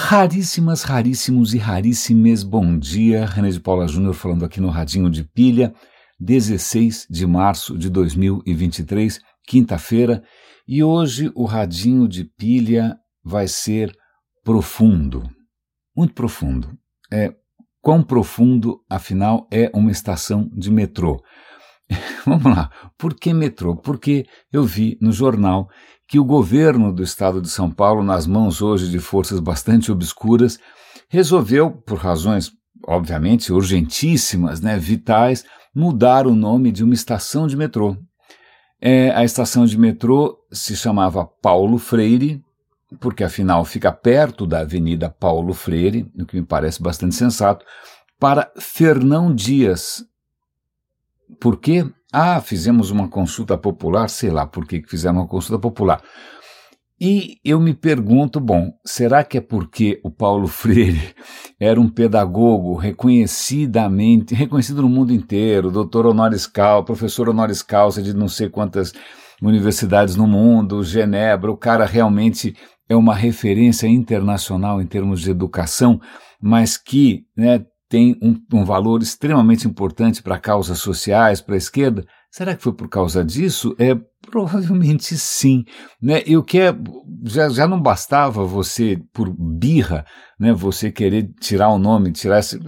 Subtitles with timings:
[0.00, 3.26] Raríssimas, raríssimos e raríssimes bom dia.
[3.26, 5.74] René de Paula Júnior falando aqui no Radinho de Pilha,
[6.20, 10.22] 16 de março de 2023, quinta-feira.
[10.68, 13.92] E hoje o Radinho de Pilha vai ser
[14.44, 15.28] profundo,
[15.96, 16.70] muito profundo.
[17.12, 17.34] É,
[17.82, 21.20] quão profundo, afinal, é uma estação de metrô?
[22.24, 23.76] Vamos lá, por que metrô?
[23.76, 25.68] Porque eu vi no jornal
[26.08, 30.58] que o governo do estado de São Paulo, nas mãos hoje de forças bastante obscuras,
[31.08, 32.50] resolveu, por razões
[32.86, 35.44] obviamente urgentíssimas, né, vitais,
[35.74, 37.96] mudar o nome de uma estação de metrô.
[38.80, 42.42] É, a estação de metrô se chamava Paulo Freire,
[43.00, 47.66] porque afinal fica perto da Avenida Paulo Freire, o que me parece bastante sensato,
[48.18, 50.04] para Fernão Dias.
[51.38, 51.84] Por quê?
[52.12, 56.02] Ah, fizemos uma consulta popular, sei lá por que fizeram uma consulta popular.
[57.00, 61.14] E eu me pergunto, bom, será que é porque o Paulo Freire
[61.60, 68.14] era um pedagogo reconhecidamente, reconhecido no mundo inteiro, doutor honoris causa, professor honoris causa de
[68.14, 68.92] não sei quantas
[69.40, 72.56] universidades no mundo, Genebra, o cara realmente
[72.88, 76.00] é uma referência internacional em termos de educação,
[76.40, 82.04] mas que né, tem um, um valor extremamente importante para causas sociais, para a esquerda.
[82.30, 83.74] Será que foi por causa disso?
[83.78, 83.96] É
[84.30, 85.64] provavelmente sim,
[86.00, 86.22] né?
[86.26, 86.74] E o que é
[87.24, 90.04] já, já não bastava você por birra,
[90.38, 90.52] né?
[90.52, 92.60] Você querer tirar o nome, tirar esse,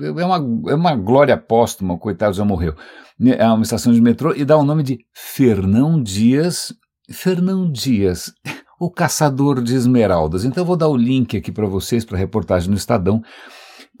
[0.00, 2.76] é uma é uma glória póstuma, coitado já morreu.
[3.18, 3.34] Né?
[3.36, 6.72] É uma estação de metrô e dá o nome de Fernão Dias.
[7.10, 8.32] Fernão Dias,
[8.78, 10.44] o caçador de esmeraldas.
[10.44, 13.20] Então eu vou dar o link aqui para vocês para a reportagem no Estadão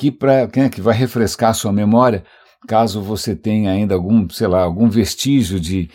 [0.00, 2.24] que, pra, né, que vai refrescar sua memória,
[2.66, 5.90] caso você tenha ainda algum, sei lá, algum vestígio de,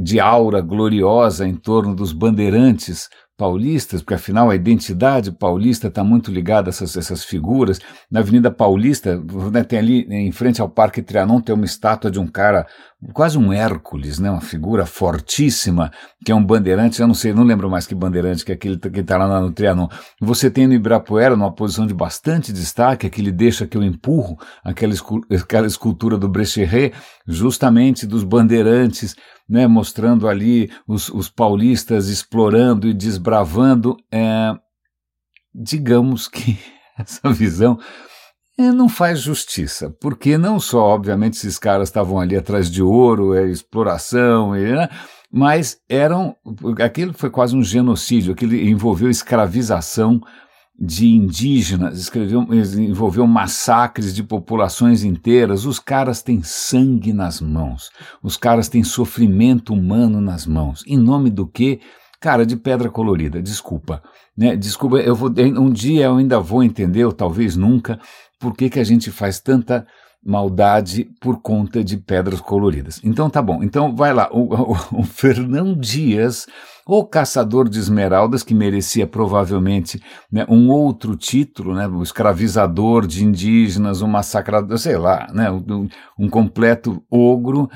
[0.00, 6.30] de aura gloriosa em torno dos bandeirantes paulistas, porque afinal a identidade paulista está muito
[6.30, 7.78] ligada a essas, essas figuras.
[8.10, 12.18] Na Avenida Paulista, né, tem ali em frente ao Parque Trianon, tem uma estátua de
[12.18, 12.66] um cara,
[13.12, 15.92] quase um Hércules, né, uma figura fortíssima,
[16.24, 18.78] que é um bandeirante, eu não sei, não lembro mais que bandeirante, que é aquele
[18.78, 19.88] que está lá no Trianon.
[20.20, 24.38] Você tem no Ibirapuera, numa posição de bastante destaque, que ele deixa que eu empurro
[24.64, 24.94] aquela,
[25.30, 26.94] aquela escultura do Brecheret,
[27.26, 29.14] justamente dos bandeirantes,
[29.48, 34.54] né, mostrando ali os, os paulistas explorando e desbravando, é,
[35.54, 36.58] digamos que
[36.98, 37.78] essa visão
[38.58, 43.34] é, não faz justiça, porque não só, obviamente, esses caras estavam ali atrás de ouro,
[43.34, 44.88] é, exploração, né,
[45.30, 46.34] mas eram,
[46.82, 50.20] aquilo foi quase um genocídio, aquilo envolveu escravização
[50.78, 55.64] de indígenas, escreveu, envolveu massacres de populações inteiras.
[55.64, 57.90] Os caras têm sangue nas mãos,
[58.22, 60.84] os caras têm sofrimento humano nas mãos.
[60.86, 61.80] Em nome do quê?
[62.20, 64.02] Cara, de pedra colorida, desculpa.
[64.36, 64.54] Né?
[64.56, 67.98] Desculpa, eu vou, um dia eu ainda vou entender, ou talvez nunca,
[68.38, 69.86] por que, que a gente faz tanta
[70.26, 73.00] maldade por conta de pedras coloridas.
[73.04, 73.62] Então tá bom.
[73.62, 74.28] Então vai lá.
[74.32, 76.46] O, o, o Fernão Dias,
[76.86, 83.24] o caçador de esmeraldas, que merecia provavelmente né, um outro título, né, o escravizador de
[83.24, 85.88] indígenas, um massacrador, sei lá, né, um,
[86.18, 87.70] um completo ogro.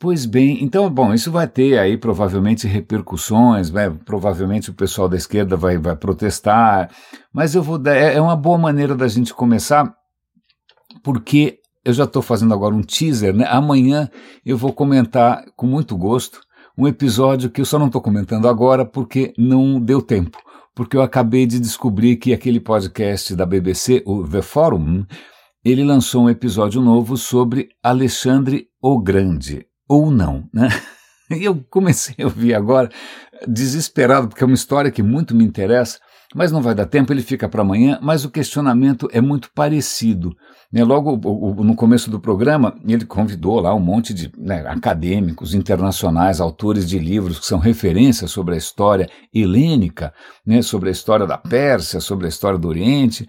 [0.00, 5.16] Pois bem, então, bom, isso vai ter aí provavelmente repercussões, vai, provavelmente o pessoal da
[5.16, 6.90] esquerda vai, vai protestar,
[7.32, 9.94] mas eu vou dar, é, é uma boa maneira da gente começar,
[11.04, 13.46] porque eu já estou fazendo agora um teaser, né?
[13.48, 14.08] Amanhã
[14.44, 16.40] eu vou comentar com muito gosto
[16.76, 20.38] um episódio que eu só não estou comentando agora porque não deu tempo.
[20.74, 25.04] Porque eu acabei de descobrir que aquele podcast da BBC, o The Forum,
[25.64, 30.68] ele lançou um episódio novo sobre Alexandre o Grande, ou não, né?
[31.30, 32.90] E eu comecei a ouvir agora,
[33.48, 35.98] desesperado, porque é uma história que muito me interessa,
[36.34, 40.34] mas não vai dar tempo, ele fica para amanhã, mas o questionamento é muito parecido.
[40.72, 40.82] Né?
[40.82, 41.16] Logo
[41.62, 46.98] no começo do programa, ele convidou lá um monte de né, acadêmicos internacionais, autores de
[46.98, 50.12] livros que são referências sobre a história helênica,
[50.46, 53.28] né, sobre a história da Pérsia, sobre a história do Oriente.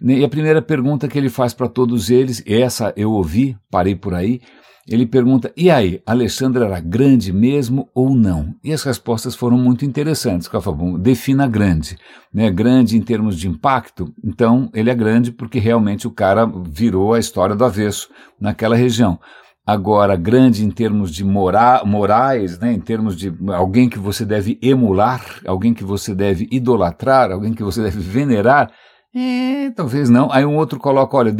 [0.00, 0.14] Né?
[0.14, 4.14] E a primeira pergunta que ele faz para todos eles, essa eu ouvi, parei por
[4.14, 4.40] aí,
[4.88, 8.54] ele pergunta: e aí, Alexandre era grande mesmo ou não?
[8.62, 10.46] E as respostas foram muito interessantes.
[10.46, 11.96] Falo, defina grande.
[12.32, 12.50] Né?
[12.50, 17.18] Grande em termos de impacto, então ele é grande porque realmente o cara virou a
[17.18, 18.10] história do avesso
[18.40, 19.18] naquela região.
[19.66, 22.70] Agora, grande em termos de mora morais, né?
[22.70, 27.62] em termos de alguém que você deve emular, alguém que você deve idolatrar, alguém que
[27.62, 28.70] você deve venerar,
[29.16, 30.32] é, talvez não.
[30.32, 31.32] Aí um outro coloca, olha,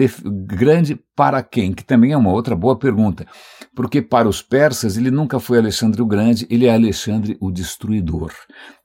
[0.47, 1.73] grande para quem?
[1.73, 3.27] Que também é uma outra boa pergunta.
[3.75, 8.33] Porque para os persas ele nunca foi Alexandre o Grande, ele é Alexandre o Destruidor.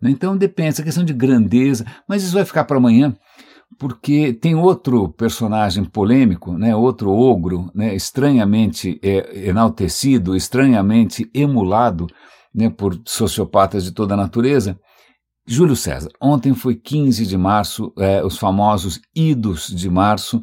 [0.02, 3.16] Então depende, essa questão de grandeza, mas isso vai ficar para amanhã.
[3.78, 12.08] porque tem outro personagem polêmico, né, outro ogro, né, estranhamente é, enaltecido, estranhamente emulado
[12.54, 14.78] né, por sociopatas de toda a natureza.
[15.48, 16.10] Júlio César.
[16.22, 20.42] Ontem foi 15 de março, é, os famosos idos de março,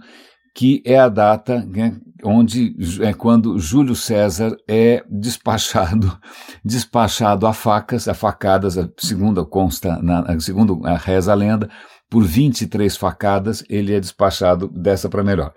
[0.54, 6.18] que é a data né, onde é quando Júlio César é despachado,
[6.64, 11.68] despachado a facas, a facadas, segundo consta, na, segundo a reza a lenda,
[12.08, 15.52] por 23 facadas, ele é despachado dessa para melhor.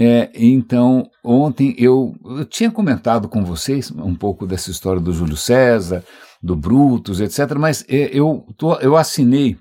[0.00, 5.36] É, então, ontem eu, eu, tinha comentado com vocês um pouco dessa história do Júlio
[5.36, 6.02] César,
[6.42, 9.56] do Brutus, etc., mas é, eu, tô, eu assinei.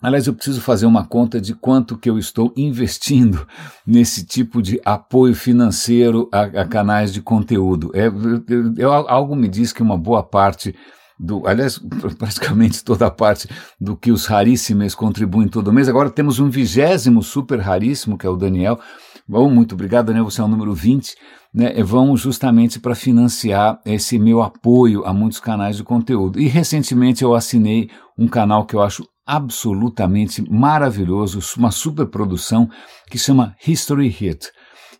[0.00, 3.44] Aliás, eu preciso fazer uma conta de quanto que eu estou investindo
[3.84, 7.90] nesse tipo de apoio financeiro a, a canais de conteúdo.
[7.94, 8.06] É,
[8.76, 10.72] eu, algo me diz que uma boa parte
[11.18, 11.80] do, aliás,
[12.16, 13.48] praticamente toda a parte
[13.80, 15.88] do que os raríssimos contribuem todo mês.
[15.88, 18.78] Agora temos um vigésimo super raríssimo, que é o Daniel.
[19.26, 21.16] Bom, muito obrigado, Daniel, você é o número 20.
[21.52, 26.38] Né, vão justamente para financiar esse meu apoio a muitos canais de conteúdo.
[26.38, 32.68] E recentemente eu assinei um canal que eu acho absolutamente maravilhoso, uma super produção
[33.10, 34.50] que chama History Hit.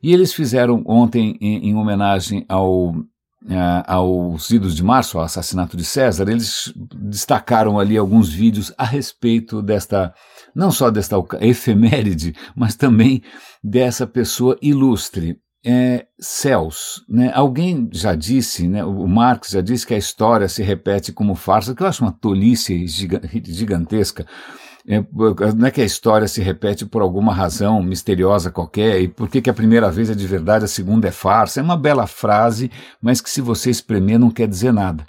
[0.02, 2.94] E eles fizeram ontem, em, em homenagem ao
[3.44, 8.84] uh, aos idos de março, ao assassinato de César, eles destacaram ali alguns vídeos a
[8.84, 10.12] respeito desta,
[10.54, 13.22] não só desta efeméride, mas também
[13.62, 15.36] dessa pessoa ilustre.
[15.64, 17.32] É, céus, né?
[17.34, 18.84] Alguém já disse, né?
[18.84, 22.12] O Marx já disse que a história se repete como farsa, que eu acho uma
[22.12, 24.24] tolice gigantesca.
[24.86, 25.04] É,
[25.54, 29.42] não é que a história se repete por alguma razão misteriosa qualquer, e por que,
[29.42, 31.60] que a primeira vez é de verdade, a segunda é farsa.
[31.60, 32.70] É uma bela frase,
[33.02, 35.04] mas que se você espremer não quer dizer nada.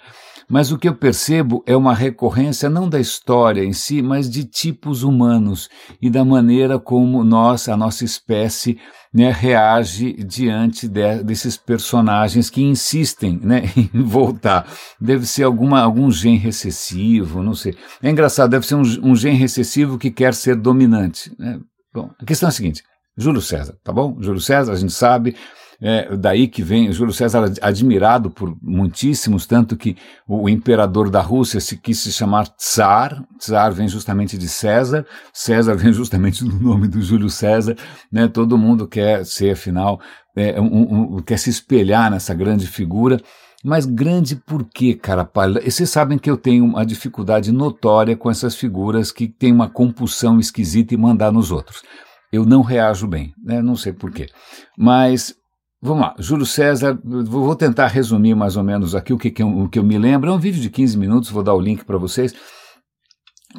[0.50, 4.44] Mas o que eu percebo é uma recorrência não da história em si, mas de
[4.44, 5.70] tipos humanos
[6.02, 8.80] e da maneira como nós, a nossa espécie,
[9.14, 13.64] né, reage diante de, desses personagens que insistem né,
[13.94, 14.68] em voltar.
[15.00, 17.76] Deve ser alguma, algum gen recessivo, não sei.
[18.02, 21.32] É engraçado, deve ser um, um gen recessivo que quer ser dominante.
[21.38, 21.60] Né?
[21.94, 22.84] Bom, a questão é a seguinte:
[23.16, 24.18] Júlio César, tá bom?
[24.20, 25.36] Júlio César, a gente sabe,
[25.82, 29.96] é, daí que vem Júlio César admirado por muitíssimos, tanto que
[30.28, 35.76] o imperador da Rússia se quis se chamar Tsar, Tsar vem justamente de César, César
[35.80, 37.78] vem justamente do nome do Júlio César,
[38.12, 38.28] né?
[38.28, 40.02] todo mundo quer ser, afinal,
[40.36, 43.22] é, um, um, quer se espelhar nessa grande figura,
[43.64, 45.30] mas grande por quê, cara
[45.66, 50.40] vocês sabem que eu tenho uma dificuldade notória com essas figuras que têm uma compulsão
[50.40, 51.84] esquisita e mandar nos outros.
[52.32, 53.62] Eu não reajo bem, né?
[53.62, 54.30] não sei porquê.
[54.78, 55.36] Mas
[55.82, 59.48] Vamos lá, Júlio César, vou tentar resumir mais ou menos aqui o que, que, eu,
[59.48, 60.30] o que eu me lembro.
[60.30, 62.34] É um vídeo de 15 minutos, vou dar o link para vocês.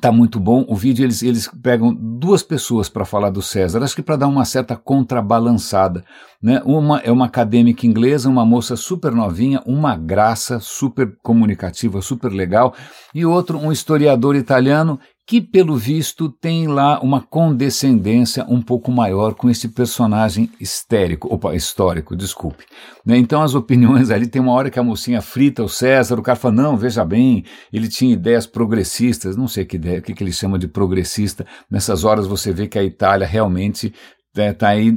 [0.02, 0.64] Tá muito bom.
[0.68, 4.28] O vídeo eles, eles pegam duas pessoas para falar do César, acho que para dar
[4.28, 6.04] uma certa contrabalançada.
[6.42, 6.60] Né?
[6.64, 12.74] Uma é uma acadêmica inglesa, uma moça super novinha, uma graça, super comunicativa, super legal,
[13.14, 15.00] e outro, um historiador italiano
[15.30, 21.54] que, pelo visto, tem lá uma condescendência um pouco maior com esse personagem histérico, opa,
[21.54, 22.64] histórico, desculpe.
[23.06, 23.16] Né?
[23.16, 26.34] Então as opiniões ali, tem uma hora que a mocinha frita o César, o cara
[26.34, 30.24] fala, não, veja bem, ele tinha ideias progressistas, não sei que ideia, o que, que
[30.24, 33.94] ele chama de progressista, nessas horas você vê que a Itália realmente
[34.36, 34.92] está né, aí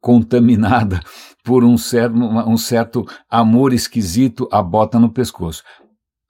[0.00, 1.00] contaminada
[1.42, 5.64] por um certo, um certo amor esquisito a bota no pescoço.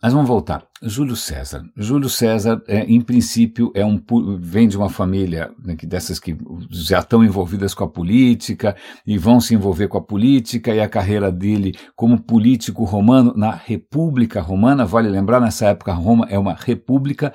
[0.02, 0.64] Mas vamos voltar.
[0.82, 1.62] Júlio César.
[1.76, 4.02] Júlio César, é, em princípio, é um,
[4.40, 6.36] vem de uma família né, dessas que
[6.70, 8.74] já estão envolvidas com a política
[9.06, 13.52] e vão se envolver com a política e a carreira dele como político romano na
[13.52, 14.84] República Romana.
[14.84, 17.32] Vale lembrar, nessa época Roma é uma república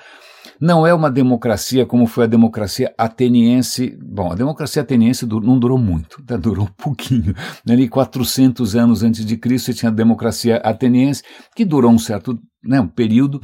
[0.60, 3.98] não é uma democracia como foi a democracia ateniense.
[4.02, 6.36] Bom, a democracia ateniense não durou muito, tá?
[6.38, 7.34] durou um pouquinho.
[7.68, 11.24] Ali 400 anos antes de Cristo tinha a democracia ateniense,
[11.56, 13.42] que durou um certo né, um período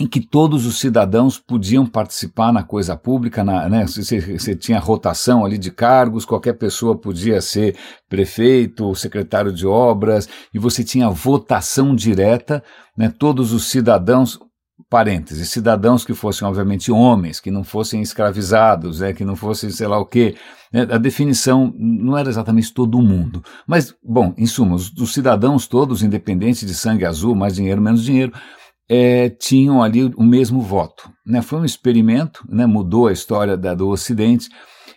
[0.00, 4.78] em que todos os cidadãos podiam participar na coisa pública, na, né, você, você, tinha
[4.78, 7.76] rotação ali de cargos, qualquer pessoa podia ser
[8.08, 12.62] prefeito, secretário de obras, e você tinha votação direta,
[12.96, 14.38] né, todos os cidadãos,
[14.88, 19.86] parênteses, cidadãos que fossem, obviamente, homens, que não fossem escravizados, né, que não fossem, sei
[19.86, 20.36] lá o quê.
[20.72, 23.42] Né, a definição não era exatamente todo mundo.
[23.66, 28.02] Mas, bom, em suma, os, os cidadãos todos, independente de sangue azul, mais dinheiro, menos
[28.02, 28.32] dinheiro,
[28.88, 31.10] é, tinham ali o mesmo voto.
[31.26, 31.42] Né?
[31.42, 32.64] Foi um experimento, né?
[32.64, 34.48] mudou a história da, do Ocidente.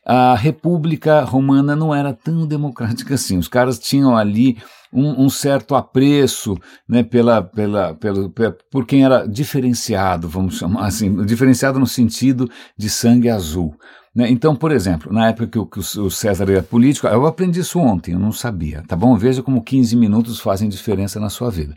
[0.06, 3.38] a República Romana não era tão democrática assim.
[3.38, 4.58] Os caras tinham ali
[4.94, 6.58] um, um certo apreço
[6.88, 8.30] né, pela, pela, pela,
[8.70, 13.76] por quem era diferenciado, vamos chamar assim, diferenciado no sentido de sangue azul.
[14.14, 14.30] Né?
[14.30, 17.80] Então, por exemplo, na época que o, que o César era político, eu aprendi isso
[17.80, 19.16] ontem, eu não sabia, tá bom?
[19.16, 21.74] Veja como 15 minutos fazem diferença na sua vida.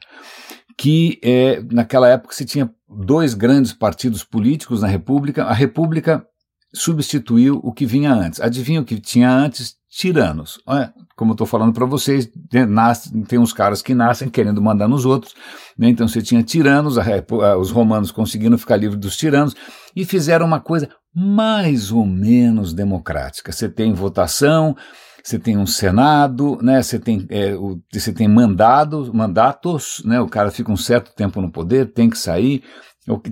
[0.77, 6.27] Que é, naquela época se tinha dois grandes partidos políticos na República, a República
[6.75, 8.41] substituiu o que vinha antes.
[8.41, 9.77] Adivinha o que tinha antes?
[9.89, 10.59] Tiranos.
[11.17, 12.29] Como eu estou falando para vocês,
[13.29, 15.35] tem uns caras que nascem querendo mandar nos outros.
[15.79, 15.89] Né?
[15.89, 16.97] Então você tinha tiranos,
[17.59, 19.55] os romanos conseguiram ficar livres dos tiranos
[19.95, 23.53] e fizeram uma coisa mais ou menos democrática.
[23.53, 24.75] Você tem votação,
[25.25, 26.83] você tem um senado, né?
[26.83, 30.21] Você tem, é, o, você tem mandado, mandatos, né?
[30.21, 32.63] O cara fica um certo tempo no poder, tem que sair.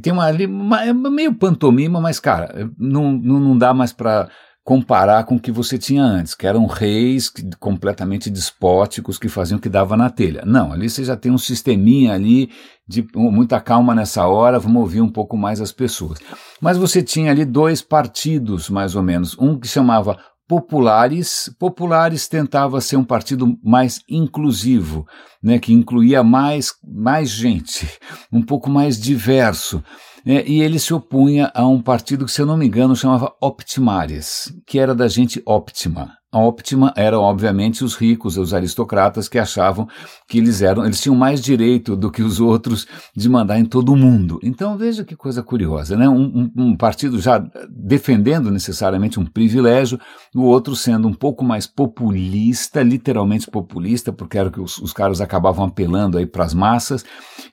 [0.00, 4.28] Tem uma ali, é meio pantomima, mas, cara, não, não, não dá mais para
[4.64, 9.60] comparar com o que você tinha antes, que eram reis completamente despóticos que faziam o
[9.60, 10.44] que dava na telha.
[10.46, 12.50] Não, ali você já tem um sisteminha ali
[12.86, 16.18] de muita calma nessa hora, vamos ouvir um pouco mais as pessoas.
[16.60, 20.16] Mas você tinha ali dois partidos, mais ou menos, um que chamava
[20.46, 25.06] Populares, Populares tentava ser um partido mais inclusivo,
[25.42, 27.88] né, que incluía mais, mais gente,
[28.30, 29.82] um pouco mais diverso.
[30.24, 33.34] É, e ele se opunha a um partido que, se eu não me engano, chamava
[33.40, 36.16] Optimares, que era da gente óptima.
[36.32, 39.86] A óptima eram, obviamente, os ricos, os aristocratas que achavam
[40.26, 43.92] que eles eram, eles tinham mais direito do que os outros de mandar em todo
[43.92, 44.40] o mundo.
[44.42, 46.08] Então veja que coisa curiosa, né?
[46.08, 50.00] Um, um, um partido já defendendo necessariamente um privilégio,
[50.34, 55.20] o outro sendo um pouco mais populista, literalmente populista, porque era que os, os caras
[55.20, 57.04] acabavam apelando aí para as massas.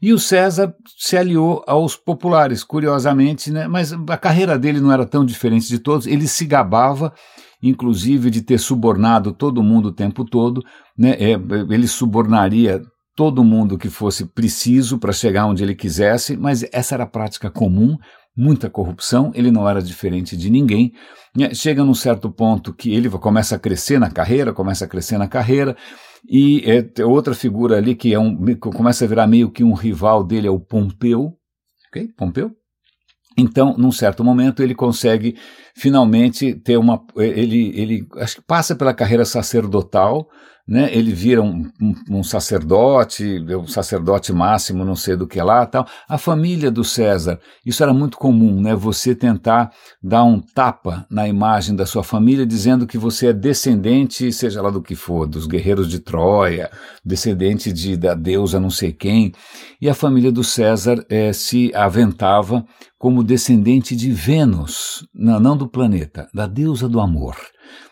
[0.02, 3.68] E o César se aliou aos populares, curiosamente, né?
[3.68, 6.08] Mas a carreira dele não era tão diferente de todos.
[6.08, 7.14] Ele se gabava
[7.62, 10.64] inclusive de ter subornado todo mundo o tempo todo,
[10.98, 11.12] né?
[11.12, 11.34] É,
[11.70, 12.82] ele subornaria
[13.16, 17.52] todo mundo que fosse preciso para chegar onde ele quisesse, mas essa era a prática
[17.52, 17.98] comum,
[18.36, 20.94] muita corrupção, ele não era diferente de ninguém.
[21.36, 21.54] Né?
[21.54, 25.28] Chega num certo ponto que ele começa a crescer na carreira, começa a crescer na
[25.28, 25.76] carreira,
[26.30, 30.24] e é, outra figura ali que é um, começa a virar meio que um rival
[30.24, 31.34] dele é o Pompeu,
[31.90, 32.08] ok?
[32.18, 32.52] Pompeu?
[33.40, 35.36] Então, num certo momento, ele consegue
[35.74, 37.02] finalmente ter uma.
[37.16, 40.30] Ele, ele acho que passa pela carreira sacerdotal,
[40.70, 40.88] né?
[40.96, 45.88] Ele vira um, um, um sacerdote, um sacerdote máximo, não sei do que lá, tal.
[46.08, 48.76] A família do César, isso era muito comum, né?
[48.76, 49.72] Você tentar
[50.02, 54.70] dar um tapa na imagem da sua família, dizendo que você é descendente, seja lá
[54.70, 56.70] do que for, dos guerreiros de Troia,
[57.04, 59.34] descendente de da deusa não sei quem.
[59.82, 62.64] E a família do César é, se aventava
[63.00, 67.36] como descendente de Vênus, não, não do planeta, da deusa do amor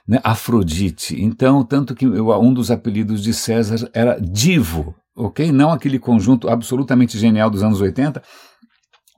[0.08, 1.22] né, Afrodite.
[1.22, 5.52] Então, tanto que um dos apelidos de César era Divo, ok?
[5.52, 8.22] Não aquele conjunto absolutamente genial dos anos 80,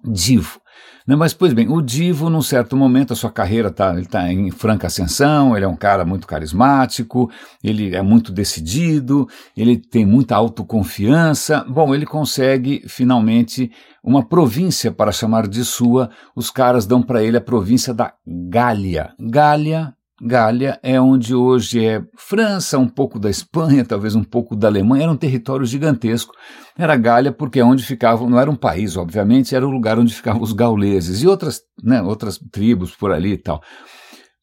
[0.03, 0.59] Divo.
[1.17, 4.87] Mas, pois bem, o Divo, num certo momento, a sua carreira está tá em franca
[4.87, 7.31] ascensão, ele é um cara muito carismático,
[7.63, 11.65] ele é muito decidido, ele tem muita autoconfiança.
[11.67, 13.71] Bom, ele consegue finalmente
[14.03, 16.11] uma província para chamar de sua.
[16.35, 19.11] Os caras dão para ele a província da Gália.
[19.19, 24.67] Gália Gália é onde hoje é França, um pouco da Espanha, talvez um pouco da
[24.67, 26.33] Alemanha, era um território gigantesco.
[26.77, 30.13] Era Gália porque é onde ficavam, não era um país, obviamente, era o lugar onde
[30.13, 33.61] ficavam os gauleses e outras, né, outras tribos por ali e tal.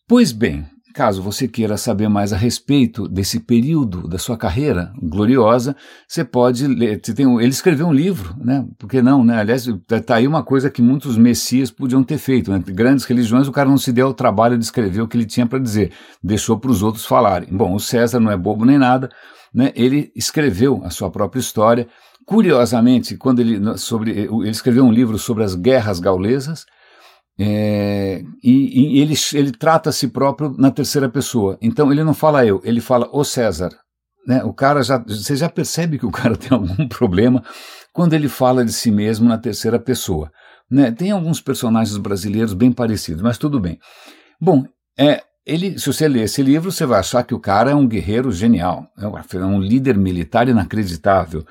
[0.09, 5.77] Pois bem, Caso você queira saber mais a respeito desse período da sua carreira gloriosa,
[6.09, 6.99] você pode ler.
[7.03, 8.67] Você tem, ele escreveu um livro, né?
[8.79, 9.39] Por que não, né?
[9.39, 12.51] Aliás, está tá aí uma coisa que muitos messias podiam ter feito.
[12.51, 12.65] Né?
[12.69, 15.47] Grandes religiões, o cara não se deu o trabalho de escrever o que ele tinha
[15.47, 15.93] para dizer,
[16.25, 17.51] deixou para os outros falarem.
[17.53, 19.11] Bom, o César não é bobo nem nada,
[19.53, 19.73] né?
[19.77, 21.87] Ele escreveu a sua própria história.
[22.25, 26.65] Curiosamente, quando ele, sobre, ele escreveu um livro sobre as guerras gaulesas,
[27.39, 31.59] é, e, e, ele, ele trata a si próprio na terceira pessoa.
[31.61, 33.71] Então ele não fala eu, ele fala o César.
[34.27, 34.43] Né?
[34.43, 37.45] O cara já, você já percebe que o cara tem algum problema
[37.93, 40.31] quando ele fala de si mesmo na terceira pessoa.
[40.71, 40.91] Né?
[40.91, 43.79] Tem alguns personagens brasileiros bem parecidos, mas tudo bem.
[44.41, 44.65] Bom,
[44.99, 47.87] é, ele, se você ler esse livro, você vai achar que o cara é um
[47.87, 51.45] guerreiro genial, é um líder militar inacreditável.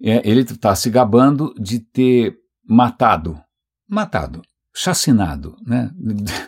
[0.00, 2.36] É, ele está se gabando de ter
[2.68, 3.40] matado,
[3.88, 4.42] matado
[4.74, 5.90] chacinado, né?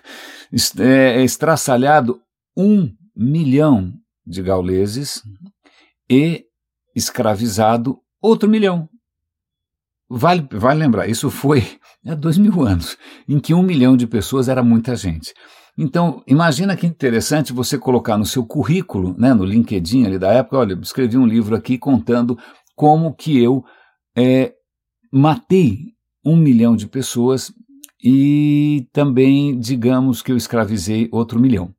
[0.81, 2.21] é, estraçalhado
[2.57, 3.93] um milhão
[4.27, 5.23] de gauleses
[6.09, 6.45] e
[6.95, 8.89] escravizado outro milhão.
[10.09, 12.97] Vale, vale lembrar, isso foi há dois mil anos,
[13.29, 15.35] em que um milhão de pessoas era muita gente.
[15.77, 20.59] Então, imagina que interessante você colocar no seu currículo, né, no LinkedIn ali da época,
[20.59, 22.39] olha, escrevi um livro aqui contando
[22.77, 23.65] como que eu
[24.17, 24.53] é,
[25.13, 27.53] matei um milhão de pessoas
[28.05, 31.75] e também, digamos que eu escravizei outro milhão.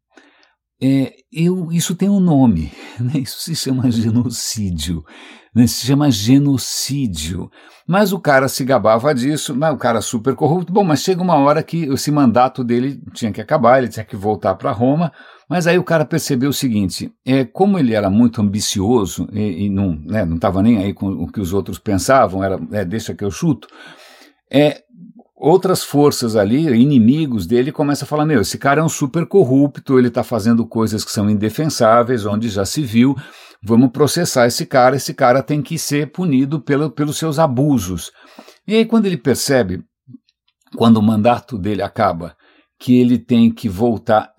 [0.82, 3.20] É, eu, isso tem um nome, né?
[3.20, 5.04] isso se chama genocídio,
[5.54, 5.68] né?
[5.68, 7.50] se chama genocídio.
[7.88, 10.74] Mas o cara se gabava disso, mas o cara super corrupto.
[10.74, 14.16] Bom, mas chega uma hora que esse mandato dele tinha que acabar, ele tinha que
[14.16, 15.14] voltar para Roma.
[15.48, 19.70] Mas aí o cara percebeu o seguinte: é, como ele era muito ambicioso e, e
[19.70, 20.02] não
[20.34, 23.30] estava né, nem aí com o que os outros pensavam, era é, deixa que eu
[23.30, 23.68] chuto.
[24.52, 24.84] É,
[25.36, 30.00] outras forças ali, inimigos dele, começam a falar: meu, esse cara é um super corrupto,
[30.00, 33.16] ele está fazendo coisas que são indefensáveis, onde já se viu,
[33.62, 38.12] vamos processar esse cara, esse cara tem que ser punido pelo, pelos seus abusos.
[38.68, 39.84] E aí, quando ele percebe,
[40.76, 42.36] quando o mandato dele acaba,
[42.80, 44.32] que ele tem que voltar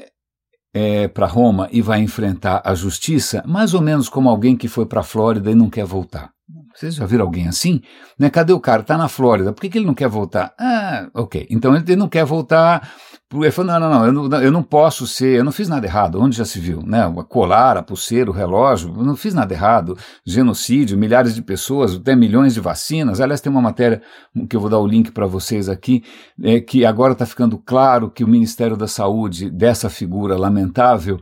[0.74, 4.84] é, para Roma e vai enfrentar a justiça, mais ou menos como alguém que foi
[4.84, 6.35] para a Flórida e não quer voltar.
[6.76, 7.80] Vocês já viram alguém assim?
[8.18, 8.28] Né?
[8.28, 8.82] Cadê o cara?
[8.82, 9.50] Está na Flórida.
[9.50, 10.52] Por que, que ele não quer voltar?
[10.60, 11.46] Ah, ok.
[11.48, 12.92] Então ele não quer voltar.
[13.32, 15.38] Ele falou: não, não, não eu, não, eu não posso ser.
[15.38, 16.20] Eu não fiz nada errado.
[16.20, 16.82] Onde já se viu?
[16.82, 17.02] Né?
[17.02, 18.94] A colar, a pulseira, o relógio.
[18.94, 19.96] Eu não fiz nada errado.
[20.22, 23.22] Genocídio, milhares de pessoas, até milhões de vacinas.
[23.22, 24.02] Aliás, tem uma matéria
[24.48, 26.04] que eu vou dar o link para vocês aqui,
[26.42, 31.18] é, que agora está ficando claro que o Ministério da Saúde, dessa figura lamentável,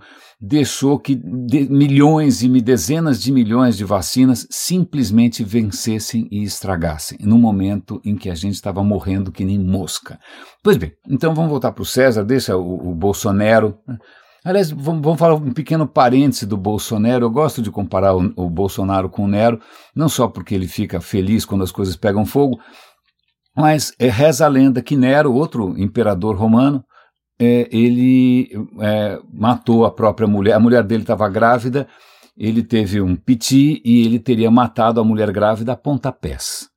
[0.46, 7.38] deixou que de, milhões e dezenas de milhões de vacinas simplesmente vencessem e estragassem, no
[7.38, 10.18] momento em que a gente estava morrendo que nem mosca.
[10.62, 13.78] Pois bem, então vamos voltar para o César, deixa o, o Bolsonaro.
[13.88, 13.96] Né?
[14.44, 17.24] Aliás, vamos, vamos, falar um pequeno parêntese do Bolsonaro.
[17.24, 19.58] Eu gosto de comparar o, o Bolsonaro com o Nero,
[19.96, 22.60] não só porque ele fica feliz quando as coisas pegam fogo,
[23.56, 26.84] mas é, reza a lenda que Nero, outro imperador romano,
[27.38, 28.50] é, ele
[28.80, 30.54] é, matou a própria mulher.
[30.54, 31.86] A mulher dele estava grávida,
[32.36, 36.68] ele teve um piti e ele teria matado a mulher grávida a pontapés.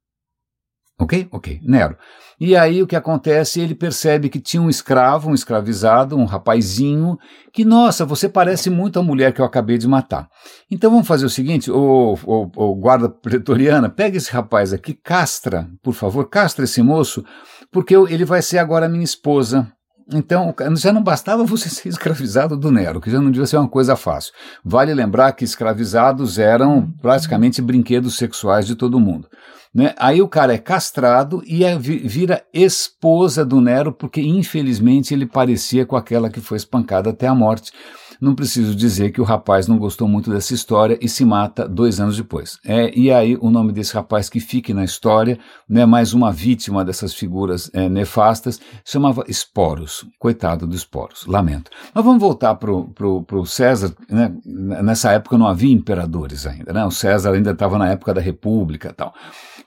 [1.00, 1.28] Ok?
[1.32, 1.96] Ok, Nero.
[2.40, 3.60] E aí o que acontece?
[3.60, 7.18] Ele percebe que tinha um escravo, um escravizado, um rapazinho,
[7.52, 10.28] que, nossa, você parece muito a mulher que eu acabei de matar.
[10.70, 15.68] Então vamos fazer o seguinte, o, o, o guarda pretoriana, pega esse rapaz aqui, castra,
[15.82, 17.24] por favor, castra esse moço,
[17.72, 19.72] porque ele vai ser agora minha esposa.
[20.14, 23.68] Então, já não bastava você ser escravizado do Nero, que já não devia ser uma
[23.68, 24.34] coisa fácil.
[24.64, 29.28] Vale lembrar que escravizados eram praticamente brinquedos sexuais de todo mundo.
[29.74, 29.94] Né?
[29.98, 35.86] Aí o cara é castrado e é, vira esposa do Nero, porque infelizmente ele parecia
[35.86, 37.72] com aquela que foi espancada até a morte.
[38.20, 42.00] Não preciso dizer que o rapaz não gostou muito dessa história e se mata dois
[42.00, 42.58] anos depois.
[42.66, 45.38] É, e aí o nome desse rapaz que fique na história,
[45.70, 50.06] né, mais uma vítima dessas figuras é, nefastas, chamava Esporos.
[50.20, 51.72] Coitado do Esporos, lamento.
[51.94, 53.94] Mas vamos voltar para o César.
[54.10, 56.74] Né, nessa época não havia imperadores ainda.
[56.74, 59.14] Né, o César ainda estava na época da República tal.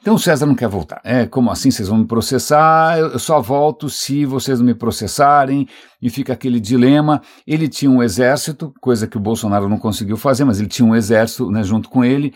[0.00, 1.00] Então o César não quer voltar.
[1.04, 1.70] É como assim?
[1.70, 2.98] Vocês vão me processar?
[2.98, 5.68] Eu só volto se vocês não me processarem.
[6.00, 7.20] E fica aquele dilema.
[7.46, 10.96] Ele tinha um exército, coisa que o Bolsonaro não conseguiu fazer, mas ele tinha um
[10.96, 12.32] exército né, junto com ele.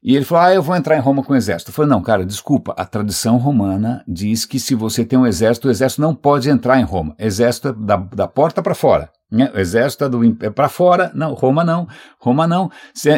[0.00, 1.72] E ele falou: Ah, eu vou entrar em Roma com o exército.
[1.72, 2.72] Eu falei: Não, cara, desculpa.
[2.76, 6.78] A tradição romana diz que se você tem um exército, o exército não pode entrar
[6.78, 7.16] em Roma.
[7.18, 9.10] Exército é da, da porta para fora.
[9.30, 9.50] Né?
[9.52, 11.10] O exército é, é para fora.
[11.16, 11.88] Não, Roma não.
[12.20, 12.70] Roma não.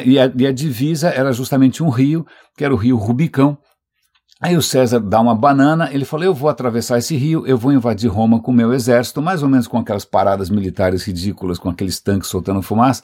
[0.06, 3.58] E a, e a divisa era justamente um rio, que era o rio Rubicão
[4.42, 7.74] Aí o César dá uma banana, ele fala: Eu vou atravessar esse rio, eu vou
[7.74, 11.68] invadir Roma com o meu exército, mais ou menos com aquelas paradas militares ridículas, com
[11.68, 13.02] aqueles tanques soltando fumaça.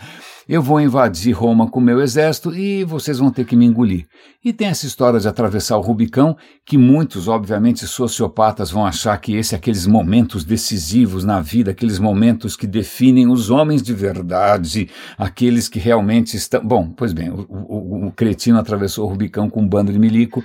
[0.49, 4.07] Eu vou invadir Roma com o meu exército e vocês vão ter que me engolir.
[4.42, 9.37] E tem essa história de atravessar o Rubicão, que muitos, obviamente, sociopatas vão achar que
[9.37, 14.88] esse é aqueles momentos decisivos na vida, aqueles momentos que definem os homens de verdade,
[15.18, 16.64] aqueles que realmente estão.
[16.64, 20.42] Bom, pois bem, o, o, o cretino atravessou o Rubicão com um bando de milico.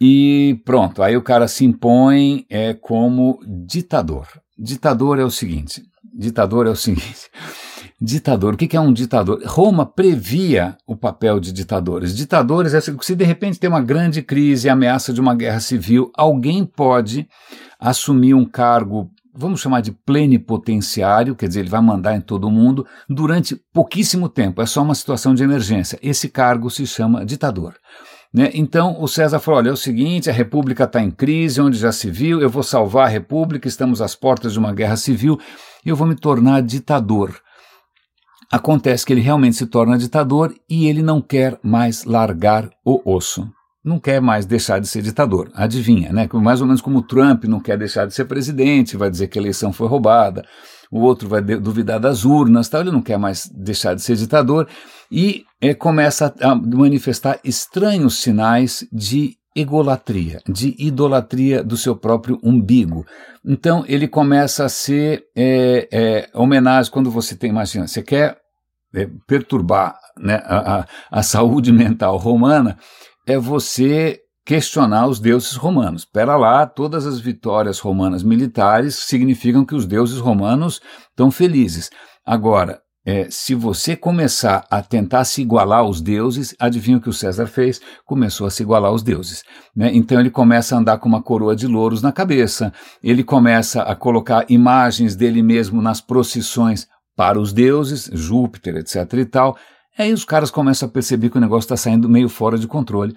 [0.00, 4.26] E pronto, aí o cara se impõe é, como ditador.
[4.58, 5.82] Ditador é o seguinte:
[6.14, 7.28] ditador é o seguinte.
[8.02, 9.42] Ditador, o que é um ditador?
[9.44, 12.16] Roma previa o papel de ditadores.
[12.16, 16.64] Ditadores é se de repente tem uma grande crise, ameaça de uma guerra civil, alguém
[16.64, 17.28] pode
[17.78, 22.86] assumir um cargo, vamos chamar de plenipotenciário, quer dizer, ele vai mandar em todo mundo
[23.06, 25.98] durante pouquíssimo tempo, é só uma situação de emergência.
[26.02, 27.74] Esse cargo se chama ditador.
[28.32, 28.50] Né?
[28.54, 31.90] Então o César falou: olha, é o seguinte, a República está em crise, onde já
[31.90, 35.38] se viu, eu vou salvar a República, estamos às portas de uma guerra civil,
[35.84, 37.40] eu vou me tornar ditador.
[38.52, 43.48] Acontece que ele realmente se torna ditador e ele não quer mais largar o osso.
[43.84, 45.50] Não quer mais deixar de ser ditador.
[45.54, 46.28] Adivinha, né?
[46.34, 49.38] Mais ou menos como o Trump não quer deixar de ser presidente, vai dizer que
[49.38, 50.44] a eleição foi roubada,
[50.90, 54.68] o outro vai duvidar das urnas, tal, ele não quer mais deixar de ser ditador
[55.10, 63.04] e é, começa a manifestar estranhos sinais de egolatria, de idolatria do seu próprio umbigo.
[63.44, 68.38] Então ele começa a ser é, é, homenagem quando você tem, imagina, você quer
[68.94, 72.76] é, perturbar né, a, a, a saúde mental romana,
[73.26, 76.04] é você questionar os deuses romanos.
[76.04, 80.80] Pera lá, todas as vitórias romanas militares significam que os deuses romanos
[81.10, 81.90] estão felizes.
[82.26, 87.14] Agora, é, se você começar a tentar se igualar aos deuses, adivinha o que o
[87.14, 87.80] César fez?
[88.04, 89.42] Começou a se igualar aos deuses.
[89.74, 89.90] Né?
[89.94, 93.96] Então ele começa a andar com uma coroa de louros na cabeça, ele começa a
[93.96, 99.12] colocar imagens dele mesmo nas procissões para os deuses, Júpiter, etc.
[99.14, 99.56] e tal.
[100.00, 103.14] Aí os caras começam a perceber que o negócio está saindo meio fora de controle.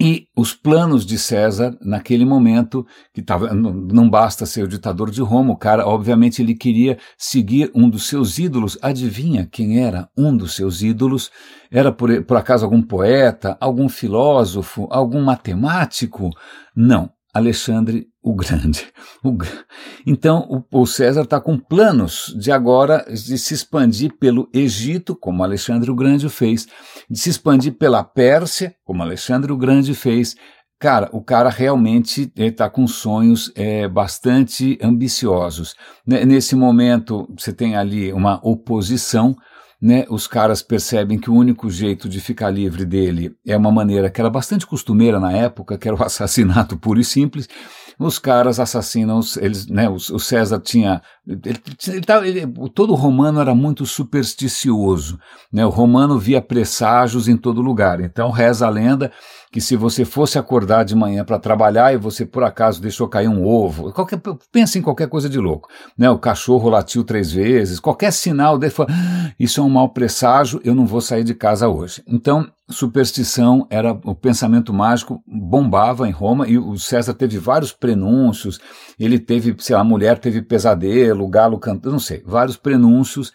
[0.00, 5.10] E os planos de César, naquele momento, que tava, não, não basta ser o ditador
[5.10, 8.78] de Roma, o cara, obviamente, ele queria seguir um dos seus ídolos.
[8.80, 11.32] Adivinha quem era um dos seus ídolos?
[11.68, 16.30] Era, por, por acaso, algum poeta, algum filósofo, algum matemático?
[16.76, 18.86] Não, Alexandre o Grande.
[19.24, 19.36] O,
[20.06, 25.42] então, o, o César está com planos de agora de se expandir pelo Egito, como
[25.42, 26.66] Alexandre o Grande fez,
[27.08, 30.36] de se expandir pela Pérsia, como Alexandre o Grande fez.
[30.78, 35.74] Cara, o cara realmente está com sonhos é, bastante ambiciosos.
[36.04, 39.36] Nesse momento, você tem ali uma oposição
[39.82, 44.08] né, os caras percebem que o único jeito de ficar livre dele é uma maneira
[44.08, 47.48] que era bastante costumeira na época, que era o assassinato puro e simples.
[47.98, 51.40] Os caras assassinam, eles, né, o, o César tinha, ele,
[51.86, 55.18] ele, ele, todo romano era muito supersticioso,
[55.52, 59.12] né, o romano via presságios em todo lugar, então reza a lenda
[59.52, 63.28] que se você fosse acordar de manhã para trabalhar e você por acaso deixou cair
[63.28, 64.18] um ovo, qualquer,
[64.50, 66.08] pensa em qualquer coisa de louco, né?
[66.08, 70.74] O cachorro latiu três vezes, qualquer sinal fala, ah, isso é um mau presságio, eu
[70.74, 72.02] não vou sair de casa hoje.
[72.06, 78.58] Então, superstição era o pensamento mágico bombava em Roma e o César teve vários prenúncios,
[78.98, 83.30] ele teve, sei lá, a mulher teve pesadelo, o galo cantando, não sei, vários prenúncios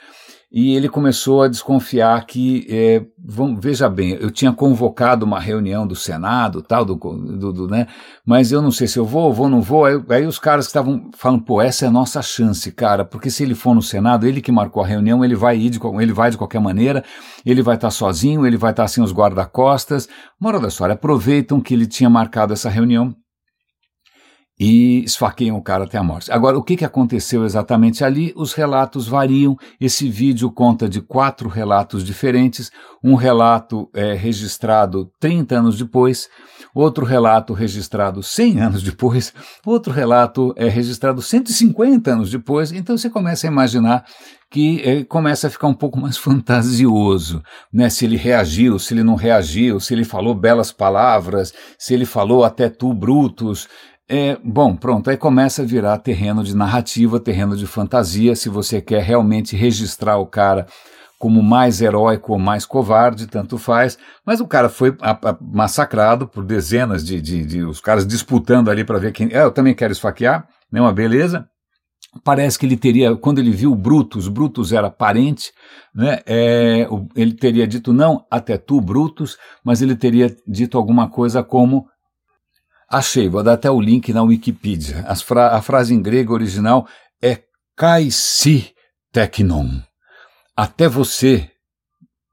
[0.50, 5.86] e ele começou a desconfiar que, é, vamos, veja bem, eu tinha convocado uma reunião
[5.86, 7.86] do Senado, tal, do, do, do né,
[8.26, 9.84] mas eu não sei se eu vou, vou, não vou.
[9.84, 13.44] Aí, aí os caras estavam falando, pô, essa é a nossa chance, cara, porque se
[13.44, 16.32] ele for no Senado, ele que marcou a reunião, ele vai ir de, ele vai
[16.32, 17.04] de qualquer maneira,
[17.46, 20.08] ele vai estar sozinho, ele vai estar sem os guarda-costas.
[20.40, 23.14] Moral da história, aproveitam que ele tinha marcado essa reunião
[24.60, 26.32] e esfaqueiam o cara até a morte.
[26.32, 28.34] Agora, o que, aconteceu exatamente ali?
[28.36, 29.56] Os relatos variam.
[29.80, 32.72] Esse vídeo conta de quatro relatos diferentes.
[33.04, 36.28] Um relato é registrado 30 anos depois,
[36.74, 39.32] outro relato registrado 100 anos depois,
[39.66, 42.72] outro relato é registrado 150 anos depois.
[42.72, 44.06] Então você começa a imaginar
[44.50, 47.90] que é, começa a ficar um pouco mais fantasioso, né?
[47.90, 52.44] Se ele reagiu, se ele não reagiu, se ele falou belas palavras, se ele falou
[52.44, 53.68] até tu, Brutus,
[54.10, 58.82] é, bom, pronto, aí começa a virar terreno de narrativa, terreno de fantasia, se você
[58.82, 60.66] quer realmente registrar o cara
[61.20, 66.28] como mais heróico ou mais covarde, tanto faz, mas o cara foi a, a, massacrado
[66.28, 69.74] por dezenas de, de, de, os caras disputando ali para ver quem, é, eu também
[69.74, 71.48] quero esfaquear, né, uma beleza,
[72.24, 75.52] Parece que ele teria, quando ele viu Brutus, Brutus era parente,
[75.94, 76.20] né?
[76.26, 81.86] É, ele teria dito não, até tu, Brutus, mas ele teria dito alguma coisa como
[82.90, 85.04] Achei, vou dar até o link na Wikipedia.
[85.16, 86.88] Fra a frase em grego original
[87.22, 87.40] é
[87.76, 88.74] kai si
[89.12, 89.82] teknon.
[90.56, 91.50] Até você,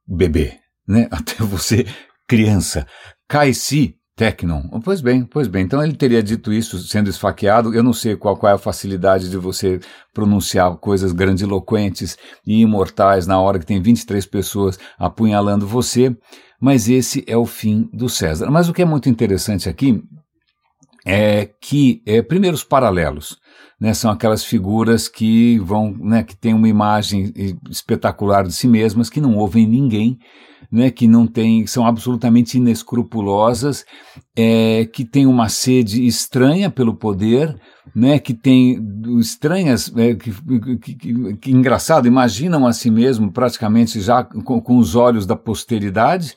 [0.07, 1.09] bebê, né?
[1.13, 1.85] Até você,
[2.29, 2.87] criança.
[3.29, 4.81] Kai si teknon.
[4.85, 5.65] Pois bem, pois bem.
[5.65, 7.75] Então ele teria dito isso sendo esfaqueado.
[7.75, 9.81] Eu não sei qual, qual é a facilidade de você
[10.13, 16.17] pronunciar coisas grandiloquentes e imortais na hora que tem 23 pessoas apunhalando você,
[16.61, 18.51] mas esse é o fim do César.
[18.53, 20.01] Mas o que é muito interessante aqui
[21.05, 23.39] é que, é, primeiro, os paralelos.
[23.81, 27.33] Né, são aquelas figuras que vão, né, que têm uma imagem
[27.69, 30.19] espetacular de si mesmas, que não ouvem ninguém,
[30.71, 33.85] né, que não tem, são absolutamente inescrupulosas,
[34.35, 37.55] é, que têm uma sede estranha pelo poder,
[37.95, 38.81] né, que tem
[39.21, 40.33] estranhas, é, que,
[40.81, 45.37] que, que, que, engraçado, imaginam a si mesmo praticamente já com, com os olhos da
[45.37, 46.35] posteridade,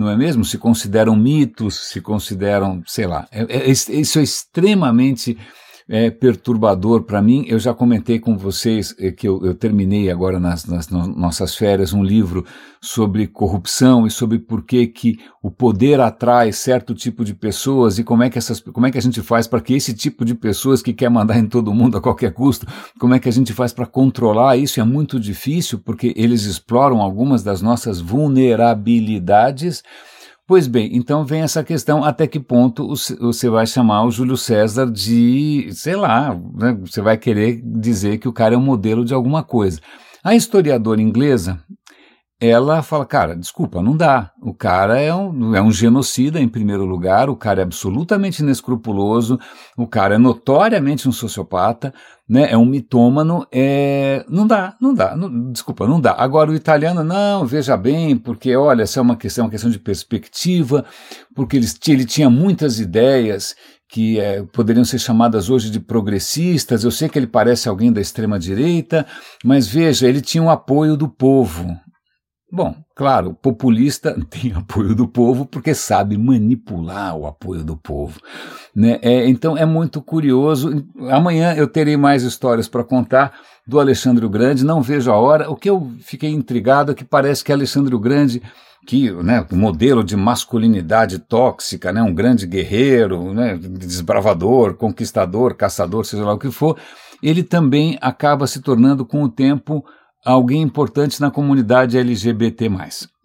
[0.00, 0.44] não é mesmo?
[0.44, 3.28] Se consideram mitos, se consideram, sei lá.
[3.30, 5.36] É, é, isso é extremamente
[5.92, 7.44] é perturbador para mim.
[7.48, 11.56] Eu já comentei com vocês é, que eu, eu terminei agora nas, nas no, nossas
[11.56, 12.46] férias um livro
[12.80, 18.04] sobre corrupção e sobre por que, que o poder atrai certo tipo de pessoas e
[18.04, 20.36] como é que, essas, como é que a gente faz para que esse tipo de
[20.36, 22.66] pessoas que quer mandar em todo mundo a qualquer custo,
[23.00, 24.78] como é que a gente faz para controlar isso?
[24.78, 29.82] É muito difícil porque eles exploram algumas das nossas vulnerabilidades
[30.50, 32.88] Pois bem, então vem essa questão até que ponto
[33.20, 38.26] você vai chamar o Júlio César de, sei lá, né, você vai querer dizer que
[38.26, 39.78] o cara é um modelo de alguma coisa.
[40.24, 41.62] A historiadora inglesa,
[42.40, 44.32] ela fala, cara, desculpa, não dá.
[44.42, 49.38] O cara é um, é um genocida, em primeiro lugar, o cara é absolutamente inescrupuloso,
[49.76, 51.94] o cara é notoriamente um sociopata,
[52.30, 56.14] né, é um mitômano, é, não dá, não dá, não, desculpa, não dá.
[56.16, 59.80] Agora o italiano, não, veja bem, porque olha, essa é uma questão, uma questão de
[59.80, 60.84] perspectiva,
[61.34, 63.56] porque ele, ele tinha muitas ideias
[63.88, 66.84] que é, poderiam ser chamadas hoje de progressistas.
[66.84, 69.04] Eu sei que ele parece alguém da extrema direita,
[69.44, 71.66] mas veja, ele tinha o apoio do povo.
[72.52, 78.20] Bom, claro, populista tem apoio do povo porque sabe manipular o apoio do povo.
[78.76, 78.98] Né?
[79.00, 80.84] É, então é muito curioso.
[81.08, 83.32] Amanhã eu terei mais histórias para contar
[83.66, 85.50] do Alexandre o Grande, não vejo a hora.
[85.50, 88.42] O que eu fiquei intrigado é que parece que Alexandre o Grande,
[88.86, 96.22] que né, modelo de masculinidade tóxica, né, um grande guerreiro, né, desbravador, conquistador, caçador, seja
[96.22, 96.76] lá o que for,
[97.22, 99.82] ele também acaba se tornando com o tempo
[100.24, 102.70] alguém importante na comunidade LGBT+.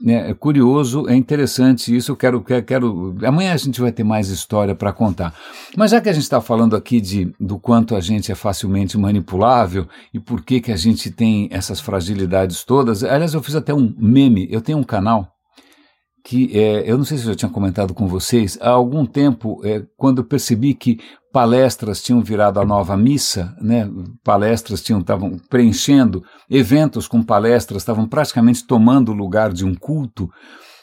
[0.06, 3.16] É, é curioso, é interessante isso, quero, quero...
[3.24, 5.34] Amanhã a gente vai ter mais história para contar.
[5.76, 8.98] Mas já que a gente está falando aqui de, do quanto a gente é facilmente
[8.98, 13.74] manipulável e por que, que a gente tem essas fragilidades todas, aliás, eu fiz até
[13.74, 15.35] um meme, eu tenho um canal
[16.26, 19.62] que é, eu não sei se eu já tinha comentado com vocês, há algum tempo,
[19.64, 21.00] é, quando percebi que
[21.32, 23.88] palestras tinham virado a nova missa, né?
[24.24, 30.28] palestras tinham estavam preenchendo, eventos com palestras estavam praticamente tomando o lugar de um culto,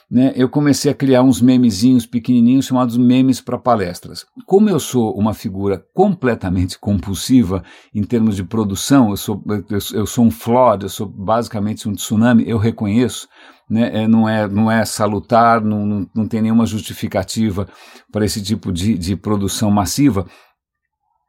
[0.08, 0.32] né?
[0.36, 4.24] eu comecei a criar uns memezinhos pequenininhos chamados memes para palestras.
[4.46, 10.06] Como eu sou uma figura completamente compulsiva em termos de produção, eu sou, eu, eu
[10.06, 13.26] sou um flood, eu sou basicamente um tsunami, eu reconheço,
[13.72, 17.66] né, é, não, é, não é salutar, não, não, não tem nenhuma justificativa
[18.12, 20.26] para esse tipo de, de produção massiva,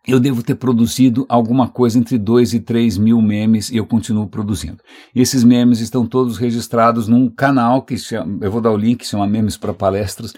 [0.06, 4.27] eu devo ter produzido alguma coisa entre 2 e 3 mil memes e eu continuo
[4.27, 4.79] produzindo.
[5.15, 9.08] E esses memes estão todos registrados num canal que chama, eu vou dar o link,
[9.08, 10.34] chama Memes para Palestras.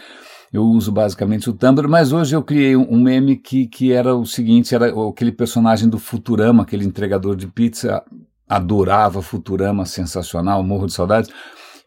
[0.53, 4.25] Eu uso basicamente o Tumblr, mas hoje eu criei um, meme que, que era o
[4.25, 8.03] seguinte, era aquele personagem do Futurama, aquele entregador de pizza,
[8.47, 11.31] adorava Futurama, sensacional, morro de saudades